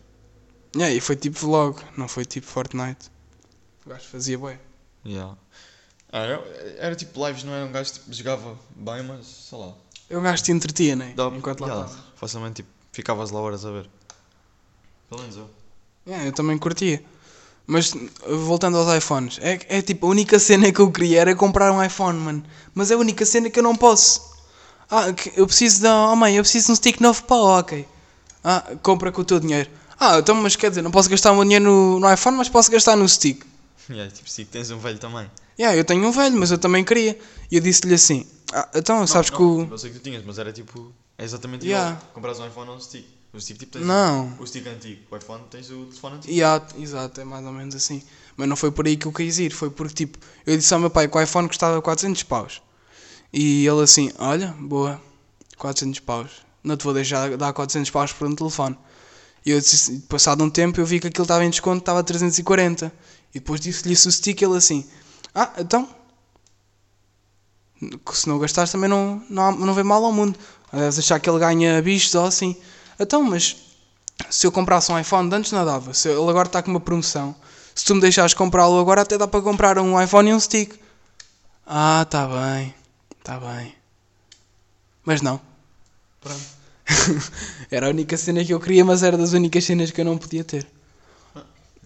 Yeah, 0.74 0.94
e 0.94 1.00
foi 1.00 1.14
tipo 1.16 1.38
vlog, 1.38 1.80
não 1.96 2.08
foi 2.08 2.24
tipo 2.24 2.46
Fortnite. 2.46 3.10
O 3.86 3.90
gajo 3.90 4.08
fazia 4.08 4.38
bué. 4.38 4.58
Yeah. 5.04 5.36
Ah, 6.10 6.18
era, 6.20 6.76
era 6.78 6.96
tipo 6.96 7.24
lives, 7.26 7.44
não 7.44 7.52
era 7.52 7.66
um 7.66 7.72
gajo 7.72 7.92
tipo, 7.92 8.12
jogava 8.12 8.58
bem, 8.74 9.02
mas 9.02 9.26
sei 9.26 9.58
lá. 9.58 9.74
Eu 10.08 10.20
gajo 10.22 10.42
te 10.42 10.50
entretia, 10.52 10.96
né? 10.96 11.12
Dá- 11.14 11.28
Enquanto 11.28 11.60
lá 11.60 11.68
yeah, 11.68 11.86
estava. 11.86 12.06
Facilmente 12.16 12.54
tipo, 12.56 12.68
ficavas 12.90 13.30
lá 13.30 13.40
horas 13.40 13.64
a 13.64 13.70
ver. 13.70 13.88
Pelo 15.08 15.20
menos 15.20 15.36
eu. 15.36 15.50
Yeah, 16.06 16.26
eu 16.26 16.32
também 16.32 16.58
curtia. 16.58 17.04
Mas 17.66 17.94
voltando 18.28 18.76
aos 18.76 18.96
iPhones, 18.96 19.38
é, 19.40 19.60
é 19.68 19.82
tipo 19.82 20.06
a 20.06 20.10
única 20.10 20.38
cena 20.38 20.70
que 20.72 20.80
eu 20.80 20.90
queria 20.90 21.20
era 21.20 21.34
comprar 21.34 21.72
um 21.72 21.82
iPhone, 21.82 22.18
mano. 22.18 22.42
Mas 22.74 22.90
é 22.90 22.94
a 22.94 22.98
única 22.98 23.24
cena 23.24 23.48
que 23.48 23.58
eu 23.58 23.62
não 23.62 23.76
posso. 23.76 24.20
Ah, 24.90 25.06
eu 25.36 25.46
preciso 25.46 25.80
de. 25.80 25.86
Oh 25.86 26.16
mãe, 26.16 26.36
eu 26.36 26.42
preciso 26.42 26.66
de 26.66 26.72
um 26.72 26.76
stick 26.76 27.00
novo 27.00 27.22
para 27.24 27.36
ok. 27.36 27.86
Ah, 28.44 28.64
compra 28.82 29.12
com 29.12 29.22
o 29.22 29.24
teu 29.24 29.38
dinheiro. 29.40 29.70
Ah, 29.98 30.18
então, 30.18 30.34
mas 30.34 30.56
quer 30.56 30.68
dizer, 30.70 30.82
não 30.82 30.90
posso 30.90 31.08
gastar 31.08 31.30
o 31.30 31.36
meu 31.36 31.44
dinheiro 31.44 31.64
no, 31.64 32.00
no 32.00 32.12
iPhone, 32.12 32.36
mas 32.36 32.48
posso 32.48 32.70
gastar 32.70 32.96
no 32.96 33.08
stick. 33.08 33.44
Yeah, 33.88 34.12
tipo, 34.12 34.28
se 34.28 34.44
tens 34.44 34.70
um 34.70 34.78
velho 34.78 34.98
também. 34.98 35.30
Yeah, 35.58 35.76
eu 35.76 35.84
tenho 35.84 36.06
um 36.06 36.10
velho, 36.10 36.36
mas 36.36 36.50
eu 36.50 36.58
também 36.58 36.84
queria. 36.84 37.18
E 37.50 37.56
eu 37.56 37.62
disse-lhe 37.62 37.94
assim: 37.94 38.26
ah, 38.52 38.68
então, 38.74 39.06
sabes 39.06 39.30
não, 39.30 39.36
que 39.36 39.42
o. 39.42 39.68
Eu 39.70 39.78
sei 39.78 39.90
que 39.90 39.98
tu 39.98 40.02
tinhas, 40.02 40.24
mas 40.24 40.38
era 40.38 40.52
tipo. 40.52 40.92
É 41.16 41.24
exatamente 41.24 41.64
Yeah. 41.64 41.92
igual. 41.92 42.10
Compras 42.14 42.40
um 42.40 42.46
iPhone 42.46 42.70
ou 42.70 42.76
um 42.76 42.80
stick. 42.80 43.06
O 43.32 43.40
stick 43.40 43.58
tipo 43.58 43.72
tens 43.72 43.86
Não. 43.86 44.28
o, 44.38 44.42
o 44.42 44.46
stick 44.46 44.66
antigo. 44.66 45.02
O 45.10 45.16
iPhone 45.16 45.42
tens 45.50 45.70
o 45.70 45.86
telefone 45.86 46.16
antigo. 46.16 46.34
Yeah, 46.34 46.64
exato, 46.78 47.20
é 47.20 47.24
mais 47.24 47.44
ou 47.46 47.52
menos 47.52 47.74
assim. 47.74 48.02
Mas 48.36 48.48
não 48.48 48.56
foi 48.56 48.70
por 48.70 48.86
aí 48.86 48.96
que 48.96 49.06
eu 49.06 49.12
quis 49.12 49.38
ir, 49.38 49.52
foi 49.52 49.70
porque 49.70 49.94
tipo, 49.94 50.18
eu 50.46 50.56
disse 50.56 50.72
ao 50.74 50.80
meu 50.80 50.90
pai 50.90 51.08
que 51.08 51.16
o 51.16 51.20
iPhone 51.20 51.48
custava 51.48 51.80
400 51.80 52.22
paus. 52.24 52.62
E 53.32 53.66
ele 53.66 53.82
assim, 53.82 54.12
olha, 54.18 54.54
boa, 54.58 55.00
400 55.56 56.00
paus. 56.00 56.30
Não 56.62 56.76
te 56.76 56.84
vou 56.84 56.92
deixar 56.92 57.36
dar 57.36 57.52
400 57.52 57.90
paus 57.90 58.12
por 58.12 58.28
um 58.28 58.34
telefone. 58.34 58.76
E 59.44 59.50
eu 59.50 59.60
disse, 59.60 59.98
passado 60.08 60.44
um 60.44 60.50
tempo 60.50 60.80
eu 60.80 60.86
vi 60.86 61.00
que 61.00 61.08
aquilo 61.08 61.24
estava 61.24 61.44
em 61.44 61.50
desconto, 61.50 61.78
estava 61.78 62.00
a 62.00 62.02
340. 62.02 62.92
E 63.34 63.40
depois 63.40 63.60
disse-lhe 63.60 63.94
isso 63.94 64.08
o 64.08 64.12
stick 64.12 64.42
ele 64.42 64.56
assim, 64.56 64.86
ah, 65.34 65.50
então, 65.58 65.88
se 68.12 68.28
não 68.28 68.38
gastares 68.38 68.70
também 68.70 68.88
não, 68.88 69.22
não, 69.28 69.52
não 69.52 69.74
vem 69.74 69.84
mal 69.84 70.04
ao 70.04 70.12
mundo. 70.12 70.38
Deves 70.72 70.98
achar 70.98 71.18
que 71.18 71.28
ele 71.28 71.38
ganha 71.38 71.80
bichos 71.82 72.14
ou 72.14 72.26
assim. 72.26 72.56
Então, 73.02 73.22
mas 73.22 73.56
se 74.30 74.46
eu 74.46 74.52
comprasse 74.52 74.90
um 74.90 74.98
iPhone 74.98 75.28
de 75.28 75.36
antes 75.36 75.52
não 75.52 75.64
dava. 75.64 75.92
Se 75.94 76.08
ele 76.08 76.30
agora 76.30 76.48
está 76.48 76.62
com 76.62 76.70
uma 76.70 76.80
promoção. 76.80 77.34
Se 77.74 77.84
tu 77.84 77.94
me 77.94 78.00
deixares 78.00 78.34
comprá-lo 78.34 78.78
agora 78.78 79.02
até 79.02 79.16
dá 79.16 79.26
para 79.26 79.42
comprar 79.42 79.78
um 79.78 80.00
iPhone 80.00 80.30
e 80.30 80.34
um 80.34 80.40
stick. 80.40 80.74
Ah, 81.66 82.06
tá 82.08 82.26
bem. 82.26 82.74
Tá 83.22 83.38
bem. 83.38 83.74
Mas 85.04 85.22
não. 85.22 85.40
Pronto. 86.20 86.62
era 87.70 87.86
a 87.86 87.90
única 87.90 88.16
cena 88.16 88.44
que 88.44 88.52
eu 88.52 88.60
queria, 88.60 88.84
mas 88.84 89.02
era 89.02 89.16
das 89.16 89.32
únicas 89.32 89.64
cenas 89.64 89.90
que 89.90 90.00
eu 90.00 90.04
não 90.04 90.18
podia 90.18 90.44
ter. 90.44 90.66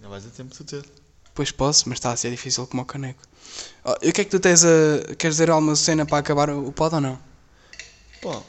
Não 0.02 0.10
vais 0.10 0.26
a 0.26 0.30
tempo 0.30 0.50
de 0.50 0.58
tu 0.58 0.64
ter. 0.64 0.84
Depois 1.24 1.50
posso, 1.50 1.88
mas 1.88 1.98
está 1.98 2.12
a 2.12 2.16
ser 2.16 2.30
difícil 2.30 2.66
como 2.66 2.82
o 2.82 2.86
caneco. 2.86 3.22
Oh, 3.84 3.94
e 4.02 4.10
o 4.10 4.12
que 4.12 4.22
é 4.22 4.24
que 4.24 4.30
tu 4.30 4.40
tens 4.40 4.64
a. 4.64 5.14
Queres 5.18 5.36
dizer 5.36 5.50
alguma 5.50 5.76
cena 5.76 6.04
para 6.06 6.18
acabar 6.18 6.50
o 6.50 6.72
pod 6.72 6.94
ou 6.94 7.00
não? 7.00 7.18
Pô. 8.20 8.42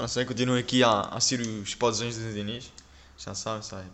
Não 0.00 0.08
sei, 0.08 0.24
continuo 0.24 0.56
aqui 0.58 0.82
a 0.82 1.00
assistir 1.12 1.40
os 1.46 1.74
podzões 1.74 2.16
do 2.16 2.32
Diniz. 2.32 2.72
Já 3.18 3.34
sabem, 3.34 3.62
sai. 3.62 3.84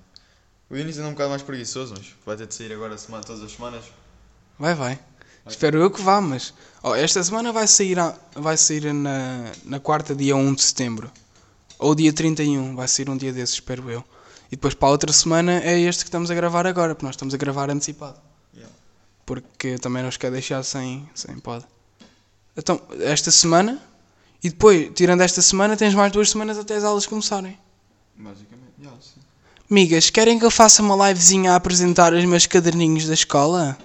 O 0.70 0.76
Diniz 0.76 0.96
ainda 0.96 1.08
é 1.08 1.10
um 1.10 1.12
bocado 1.14 1.30
mais 1.30 1.42
preguiçoso, 1.42 1.94
mas 1.96 2.06
vai 2.24 2.36
ter 2.36 2.46
de 2.46 2.54
sair 2.54 2.72
agora 2.72 2.96
semana, 2.96 3.24
todas 3.24 3.42
as 3.42 3.50
semanas. 3.52 3.84
Vai, 4.58 4.74
vai. 4.74 4.98
Espero 5.48 5.78
eu 5.78 5.90
que 5.90 6.00
vá, 6.00 6.20
mas. 6.20 6.54
Oh, 6.82 6.94
esta 6.94 7.22
semana 7.22 7.52
vai 7.52 7.66
sair, 7.66 7.98
a- 7.98 8.16
vai 8.34 8.56
sair 8.56 8.92
na, 8.92 9.50
na 9.64 9.80
quarta, 9.80 10.14
dia 10.14 10.34
1 10.36 10.54
de 10.54 10.62
setembro. 10.62 11.10
Ou 11.78 11.94
dia 11.94 12.12
31, 12.12 12.74
vai 12.76 12.88
sair 12.88 13.10
um 13.10 13.16
dia 13.16 13.32
desses, 13.32 13.56
espero 13.56 13.90
eu. 13.90 14.04
E 14.46 14.50
depois 14.56 14.74
para 14.74 14.88
a 14.88 14.92
outra 14.92 15.12
semana 15.12 15.60
é 15.60 15.78
este 15.80 16.04
que 16.04 16.08
estamos 16.08 16.30
a 16.30 16.34
gravar 16.34 16.66
agora, 16.66 16.94
porque 16.94 17.04
nós 17.06 17.14
estamos 17.14 17.34
a 17.34 17.36
gravar 17.36 17.68
antecipado. 17.68 18.18
Yeah. 18.54 18.72
Porque 19.24 19.76
também 19.78 20.02
não 20.02 20.08
os 20.08 20.16
quer 20.16 20.30
deixar 20.30 20.62
sem, 20.62 21.08
sem 21.14 21.36
pod. 21.40 21.64
Então, 22.56 22.80
esta 23.00 23.30
semana, 23.30 23.80
e 24.46 24.50
depois, 24.50 24.90
tirando 24.94 25.22
esta 25.22 25.42
semana, 25.42 25.76
tens 25.76 25.92
mais 25.94 26.12
duas 26.12 26.30
semanas 26.30 26.56
até 26.56 26.76
as 26.76 26.84
aulas 26.84 27.04
começarem. 27.04 27.58
Basicamente, 28.16 28.72
já, 28.80 28.90
sim. 29.00 29.20
Migas, 29.68 30.08
querem 30.10 30.38
que 30.38 30.44
eu 30.44 30.50
faça 30.50 30.80
uma 30.82 31.08
livezinha 31.08 31.52
a 31.52 31.56
apresentar 31.56 32.12
os 32.14 32.24
meus 32.24 32.46
caderninhos 32.46 33.06
da 33.06 33.14
escola? 33.14 33.76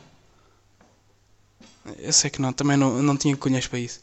Eu 1.98 2.14
sei 2.14 2.30
que 2.30 2.40
não, 2.40 2.54
também 2.54 2.78
não, 2.78 3.02
não 3.02 3.18
tinha 3.18 3.36
colhões 3.36 3.66
para 3.66 3.80
isso. 3.80 4.00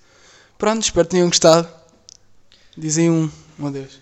Pronto, 0.59 0.83
espero 0.83 1.07
que 1.07 1.13
tenham 1.13 1.29
gostado. 1.29 1.69
Dizem 2.77 3.09
um, 3.09 3.31
um 3.59 3.67
adeus. 3.69 4.01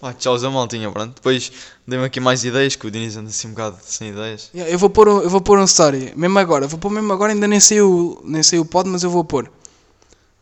Pá, 0.00 0.12
tchauzão, 0.12 0.50
maltinha, 0.50 0.90
pronto. 0.90 1.14
Depois 1.14 1.52
dei-me 1.86 2.04
aqui 2.04 2.18
mais 2.18 2.44
ideias, 2.44 2.74
que 2.74 2.86
o 2.86 2.90
Diniz 2.90 3.16
anda 3.16 3.30
assim 3.30 3.46
um 3.48 3.50
bocado 3.50 3.78
sem 3.84 4.08
ideias. 4.10 4.50
Yeah, 4.52 4.72
eu, 4.72 4.78
vou 4.78 4.90
pôr, 4.90 5.08
um- 5.08 5.20
eu 5.20 5.30
vou 5.30 5.40
pôr 5.40 5.58
um 5.58 5.64
story, 5.64 6.12
mesmo 6.16 6.38
agora. 6.40 6.66
Vou 6.66 6.78
pôr 6.78 6.90
mesmo 6.90 7.12
agora, 7.12 7.32
ainda 7.32 7.46
nem 7.46 7.60
sei 7.60 7.80
o, 7.80 8.20
nem 8.24 8.42
sei 8.42 8.58
o 8.58 8.64
pod, 8.64 8.88
mas 8.88 9.04
eu 9.04 9.10
vou 9.10 9.24
pôr. 9.24 9.48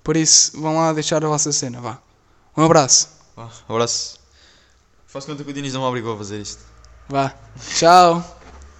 Por 0.06 0.16
isso, 0.16 0.60
vão 0.60 0.76
lá 0.76 0.92
deixar 0.92 1.24
a 1.24 1.26
vossa 1.26 1.50
cena, 1.50 1.80
vá. 1.80 1.98
Um 2.56 2.62
abraço. 2.62 3.08
Vá, 3.34 3.50
abraço. 3.68 4.20
Faço 5.04 5.26
conta 5.26 5.42
que 5.42 5.50
o 5.50 5.52
Diniz 5.52 5.72
não 5.72 5.80
me 5.80 5.88
obrigou 5.88 6.14
a 6.14 6.16
fazer 6.16 6.40
isto. 6.40 6.62
Vá. 7.08 7.34
Tchau. 7.74 8.24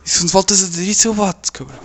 E 0.05 0.09
se 0.09 0.21
não 0.23 0.29
voltas 0.29 0.63
a 0.63 0.69
dizer 0.69 0.85
isso, 0.85 1.09
eu 1.09 1.15
boto, 1.15 1.53
cabrão. 1.53 1.81